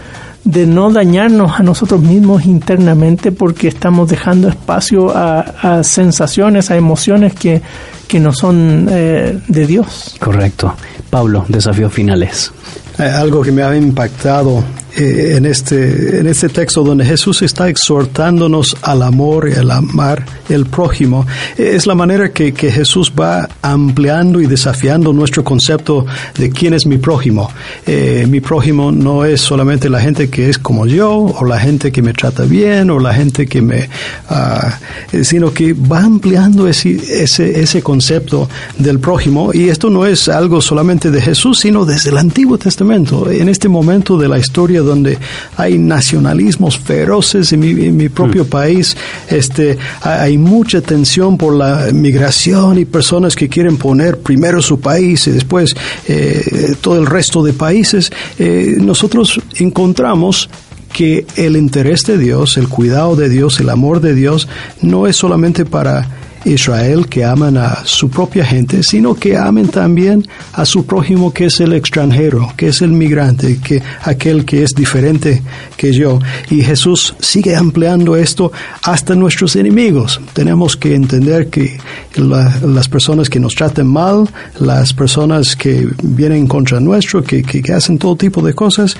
[0.48, 7.34] de no dañarnos a nosotros mismos internamente porque estamos dejando espacio a, sensaciones, a emociones
[7.34, 7.62] que,
[8.08, 10.16] que no son eh, de Dios.
[10.20, 10.74] Correcto.
[11.10, 12.52] Pablo, desafíos finales.
[12.98, 14.64] Eh, algo que me ha impactado
[15.00, 20.26] eh, en, este, en este texto donde Jesús está exhortándonos al amor y al amar
[20.50, 26.50] el prójimo, es la manera que, que, Jesús va ampliando y desafiando nuestro concepto de
[26.50, 27.52] quién es mi prójimo.
[27.86, 31.92] Eh, mi prójimo no es solamente la gente que es como yo, o la gente
[31.92, 33.90] que me trata bien, o la gente que me...
[34.30, 34.80] Ah,
[35.22, 38.50] sino que va ampliando ese, ese, ese concepto
[38.80, 43.30] del prójimo, y esto no es algo solamente de Jesús, sino desde el Antiguo Testamento.
[43.30, 45.18] En este momento de la historia donde
[45.56, 47.60] hay nacionalismos feroces en
[47.98, 48.48] mi, propio mm.
[48.48, 48.98] país,
[49.30, 55.28] este, hay mucha tensión por la migración y personas que quieren poner primero su país
[55.28, 55.76] y después
[56.08, 58.12] eh, todo el resto de países.
[58.40, 60.50] Eh, nosotros encontramos
[60.94, 64.48] que el interés de Dios, el cuidado de Dios, el amor de Dios,
[64.82, 66.17] no es solamente para
[66.48, 71.46] Israel que aman a su propia gente, sino que amen también a su prójimo que
[71.46, 75.42] es el extranjero, que es el migrante, que aquel que es diferente
[75.76, 76.20] que yo.
[76.50, 78.52] Y Jesús sigue ampliando esto
[78.84, 80.20] hasta nuestros enemigos.
[80.34, 81.78] Tenemos que entender que
[82.16, 84.28] las personas que nos traten mal,
[84.60, 88.96] las personas que vienen contra nuestro, que, que, hacen todo tipo de cosas,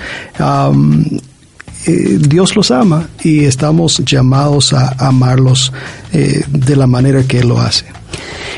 [1.88, 5.72] eh, Dios los ama y estamos llamados a amarlos
[6.12, 7.86] eh, de la manera que Él lo hace.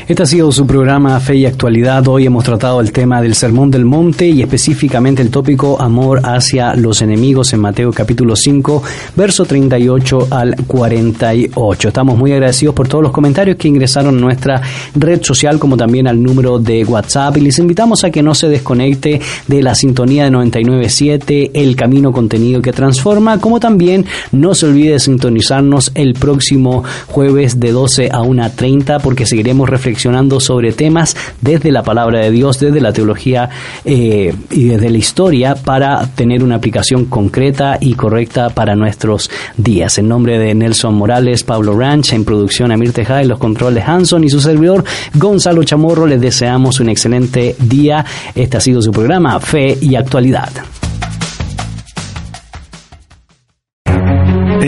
[0.07, 2.05] Este ha sido su programa Fe y Actualidad.
[2.07, 6.75] Hoy hemos tratado el tema del Sermón del Monte y específicamente el tópico Amor hacia
[6.75, 8.83] los enemigos en Mateo capítulo 5,
[9.15, 11.87] verso 38 al 48.
[11.87, 14.61] Estamos muy agradecidos por todos los comentarios que ingresaron a nuestra
[14.95, 18.49] red social como también al número de WhatsApp y les invitamos a que no se
[18.49, 24.65] desconecte de la sintonía de 997, el camino contenido que transforma, como también no se
[24.65, 30.71] olvide de sintonizarnos el próximo jueves de 12 a 1.30 porque seguiremos reflexionando reflexionando sobre
[30.71, 33.49] temas desde la palabra de Dios, desde la teología
[33.83, 39.97] eh, y desde la historia para tener una aplicación concreta y correcta para nuestros días.
[39.97, 44.23] En nombre de Nelson Morales, Pablo Ranch, en producción Amir Tejada, en los controles Hanson
[44.23, 44.83] y su servidor
[45.15, 48.05] Gonzalo Chamorro, les deseamos un excelente día.
[48.33, 50.51] Este ha sido su programa Fe y Actualidad.